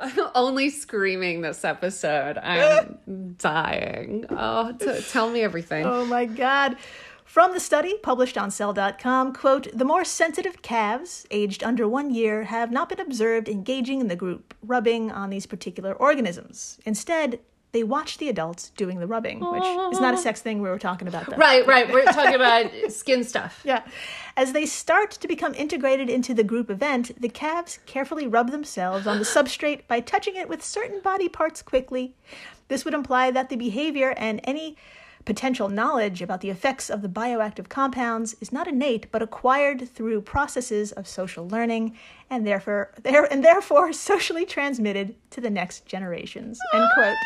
I'm 0.00 0.18
only 0.34 0.70
screaming 0.70 1.42
this 1.42 1.64
episode. 1.64 2.38
I'm 2.38 3.34
dying. 3.38 4.26
Oh, 4.30 4.72
t- 4.72 5.00
tell 5.10 5.30
me 5.30 5.42
everything. 5.42 5.84
Oh 5.84 6.04
my 6.04 6.24
God. 6.24 6.76
From 7.24 7.52
the 7.52 7.60
study 7.60 7.96
published 8.02 8.36
on 8.36 8.50
Cell.com, 8.50 9.32
quote, 9.32 9.68
the 9.72 9.84
more 9.86 10.04
sensitive 10.04 10.60
calves, 10.60 11.26
aged 11.30 11.64
under 11.64 11.88
one 11.88 12.10
year, 12.12 12.44
have 12.44 12.70
not 12.70 12.88
been 12.90 13.00
observed 13.00 13.48
engaging 13.48 14.00
in 14.00 14.08
the 14.08 14.16
group 14.16 14.54
rubbing 14.62 15.10
on 15.10 15.30
these 15.30 15.46
particular 15.46 15.94
organisms. 15.94 16.78
Instead, 16.84 17.40
they 17.72 17.82
watch 17.82 18.18
the 18.18 18.28
adults 18.28 18.70
doing 18.76 19.00
the 19.00 19.06
rubbing, 19.06 19.40
which 19.40 19.64
is 19.92 20.00
not 20.00 20.12
a 20.12 20.18
sex 20.18 20.42
thing 20.42 20.60
we 20.60 20.68
were 20.68 20.78
talking 20.78 21.08
about, 21.08 21.28
though. 21.28 21.36
Right, 21.36 21.66
right. 21.66 21.90
We're 21.90 22.04
talking 22.04 22.34
about 22.34 22.70
skin 22.88 23.24
stuff. 23.24 23.60
Yeah. 23.72 23.82
As 24.36 24.52
they 24.52 24.66
start 24.66 25.12
to 25.12 25.28
become 25.28 25.54
integrated 25.54 26.10
into 26.10 26.34
the 26.34 26.44
group 26.44 26.70
event, 26.70 27.20
the 27.20 27.28
calves 27.28 27.78
carefully 27.86 28.26
rub 28.26 28.50
themselves 28.50 29.06
on 29.06 29.18
the 29.18 29.24
substrate 29.24 29.86
by 29.86 30.00
touching 30.00 30.36
it 30.36 30.48
with 30.48 30.62
certain 30.62 31.00
body 31.00 31.28
parts 31.28 31.62
quickly. 31.62 32.14
This 32.68 32.84
would 32.84 32.94
imply 32.94 33.30
that 33.30 33.48
the 33.48 33.56
behavior 33.56 34.14
and 34.16 34.40
any 34.44 34.76
potential 35.24 35.68
knowledge 35.68 36.20
about 36.20 36.40
the 36.40 36.50
effects 36.50 36.90
of 36.90 37.00
the 37.02 37.08
bioactive 37.08 37.68
compounds 37.68 38.34
is 38.40 38.52
not 38.52 38.66
innate 38.66 39.10
but 39.12 39.22
acquired 39.22 39.88
through 39.88 40.20
processes 40.20 40.92
of 40.92 41.06
social 41.06 41.46
learning 41.48 41.96
and 42.28 42.46
therefore 42.46 42.90
there 43.02 43.30
and 43.32 43.44
therefore 43.44 43.92
socially 43.92 44.44
transmitted 44.44 45.14
to 45.30 45.40
the 45.40 45.50
next 45.50 45.86
generations. 45.86 46.58
End 46.74 46.88
quote. 46.94 47.16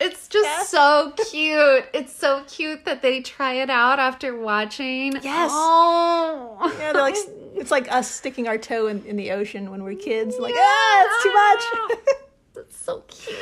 It's 0.00 0.28
just 0.28 0.70
so 0.70 1.12
cute. 1.30 1.84
It's 1.94 2.14
so 2.14 2.44
cute 2.46 2.84
that 2.84 3.00
they 3.02 3.20
try 3.20 3.54
it 3.54 3.70
out 3.70 3.98
after 3.98 4.36
watching. 4.38 5.12
Yes. 5.22 5.50
Oh. 5.52 6.74
Yeah, 6.78 6.92
like 6.92 7.14
it's 7.54 7.70
like 7.70 7.90
us 7.90 8.10
sticking 8.10 8.46
our 8.48 8.58
toe 8.58 8.88
in, 8.88 9.04
in 9.06 9.16
the 9.16 9.30
ocean 9.32 9.70
when 9.70 9.82
we're 9.82 9.94
kids. 9.94 10.36
Like, 10.38 10.54
ah, 10.56 11.06
it's 11.06 11.22
too 11.22 11.32
much. 11.32 12.06
That's 12.54 12.76
so 12.76 13.02
cute. 13.08 13.36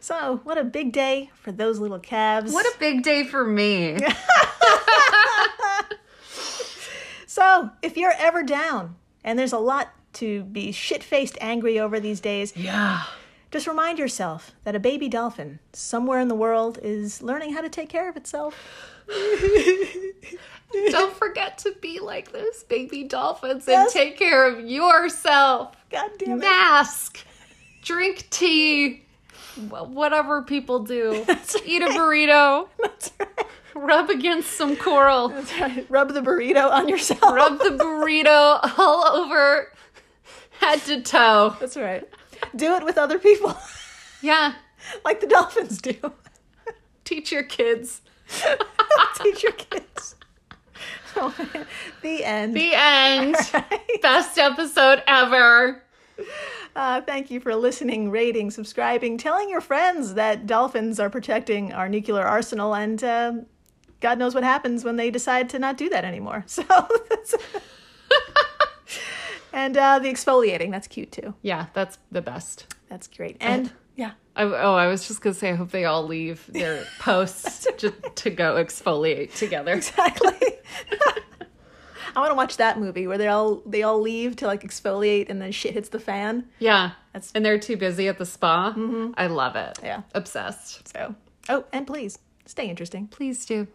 So, 0.00 0.40
what 0.44 0.56
a 0.56 0.64
big 0.64 0.92
day 0.92 1.30
for 1.34 1.52
those 1.52 1.78
little 1.78 1.98
calves. 1.98 2.52
What 2.52 2.64
a 2.66 2.78
big 2.78 3.02
day 3.02 3.24
for 3.24 3.44
me. 3.44 3.98
so, 7.26 7.70
if 7.82 7.96
you're 7.96 8.14
ever 8.18 8.42
down, 8.42 8.96
and 9.22 9.38
there's 9.38 9.52
a 9.52 9.58
lot 9.58 9.90
to 10.14 10.42
be 10.44 10.72
shit 10.72 11.02
faced 11.04 11.36
angry 11.40 11.78
over 11.78 12.00
these 12.00 12.20
days, 12.20 12.56
Yeah. 12.56 13.02
Just 13.50 13.66
remind 13.66 13.98
yourself 13.98 14.52
that 14.64 14.74
a 14.76 14.80
baby 14.80 15.08
dolphin 15.08 15.58
somewhere 15.72 16.20
in 16.20 16.28
the 16.28 16.34
world 16.34 16.78
is 16.82 17.20
learning 17.22 17.52
how 17.52 17.60
to 17.60 17.68
take 17.68 17.88
care 17.88 18.08
of 18.08 18.16
itself. 18.16 18.54
Don't 20.90 21.16
forget 21.16 21.58
to 21.58 21.74
be 21.80 21.98
like 21.98 22.30
those 22.32 22.62
baby 22.64 23.02
dolphins 23.04 23.64
Yes. 23.66 23.86
and 23.86 23.92
take 23.92 24.16
care 24.18 24.46
of 24.48 24.60
yourself. 24.68 25.74
God 25.90 26.10
damn 26.18 26.32
it. 26.38 26.44
Mask, 26.44 27.18
drink 27.82 28.28
tea, 28.30 29.02
whatever 29.68 30.42
people 30.42 30.80
do. 30.80 31.12
Eat 31.64 31.82
a 31.82 31.86
burrito, 31.86 32.68
That's 32.80 33.10
right. 33.18 33.28
rub 33.74 34.10
against 34.10 34.52
some 34.52 34.76
coral, 34.76 35.28
That's 35.30 35.58
right. 35.58 35.86
Rub 35.90 36.14
the 36.14 36.20
burrito 36.20 36.70
on 36.70 36.88
yourself. 36.88 37.20
rub 37.22 37.58
the 37.58 37.70
burrito 37.70 38.78
all 38.78 39.06
over 39.06 39.72
head 40.60 40.80
to 40.82 41.02
toe. 41.02 41.56
That's 41.58 41.76
right. 41.76 42.08
Do 42.56 42.74
it 42.74 42.84
with 42.84 42.98
other 42.98 43.18
people, 43.18 43.56
Yeah, 44.22 44.54
like 45.04 45.20
the 45.20 45.26
dolphins 45.26 45.80
do. 45.80 45.94
teach 47.04 47.32
your 47.32 47.42
kids. 47.44 48.02
Teach 49.16 49.42
your 49.42 49.52
kids. 49.52 50.14
Oh, 51.16 51.34
the 52.02 52.24
end. 52.24 52.54
The 52.54 52.70
end. 52.74 53.34
Best 54.02 54.38
episode 54.38 55.02
ever. 55.06 55.82
Uh, 56.76 57.00
thank 57.00 57.30
you 57.30 57.40
for 57.40 57.56
listening, 57.56 58.10
rating, 58.10 58.50
subscribing, 58.52 59.18
telling 59.18 59.50
your 59.50 59.60
friends 59.60 60.14
that 60.14 60.46
dolphins 60.46 61.00
are 61.00 61.10
protecting 61.10 61.72
our 61.72 61.88
nuclear 61.88 62.22
arsenal, 62.22 62.74
and 62.74 63.02
uh, 63.02 63.32
God 64.00 64.18
knows 64.18 64.34
what 64.34 64.44
happens 64.44 64.84
when 64.84 64.94
they 64.96 65.10
decide 65.10 65.48
to 65.50 65.58
not 65.58 65.76
do 65.76 65.88
that 65.88 66.04
anymore. 66.04 66.44
So, 66.46 66.62
that's- 66.62 67.34
and 69.52 69.76
uh, 69.76 69.98
the 69.98 70.08
exfoliating, 70.08 70.70
that's 70.70 70.86
cute 70.86 71.12
too. 71.12 71.34
Yeah, 71.42 71.66
that's 71.74 71.98
the 72.10 72.22
best. 72.22 72.74
That's 72.88 73.06
great. 73.06 73.36
And 73.40 73.70
yeah, 73.96 74.12
I, 74.36 74.44
oh, 74.44 74.74
I 74.74 74.86
was 74.86 75.06
just 75.06 75.20
gonna 75.20 75.34
say, 75.34 75.50
I 75.50 75.54
hope 75.54 75.70
they 75.70 75.84
all 75.84 76.06
leave 76.06 76.44
their 76.48 76.84
posts 76.98 77.66
to, 77.78 77.90
to 77.90 78.30
go 78.30 78.54
exfoliate 78.62 79.34
together. 79.34 79.72
exactly. 79.74 80.32
I 82.16 82.18
want 82.18 82.30
to 82.32 82.34
watch 82.34 82.56
that 82.56 82.78
movie 82.80 83.06
where 83.06 83.18
they 83.18 83.28
all 83.28 83.62
they 83.66 83.82
all 83.84 84.00
leave 84.00 84.34
to 84.36 84.46
like 84.46 84.62
exfoliate, 84.62 85.30
and 85.30 85.40
then 85.40 85.52
shit 85.52 85.74
hits 85.74 85.90
the 85.90 86.00
fan. 86.00 86.46
Yeah, 86.58 86.92
That's- 87.12 87.30
and 87.34 87.44
they're 87.44 87.58
too 87.58 87.76
busy 87.76 88.08
at 88.08 88.18
the 88.18 88.26
spa. 88.26 88.74
I 89.16 89.28
love 89.28 89.54
it. 89.56 89.78
Yeah. 89.82 90.02
obsessed. 90.14 90.88
So, 90.92 91.14
oh, 91.48 91.64
and 91.72 91.86
please 91.86 92.18
stay 92.46 92.68
interesting. 92.68 93.06
Please 93.06 93.46
do. 93.46 93.68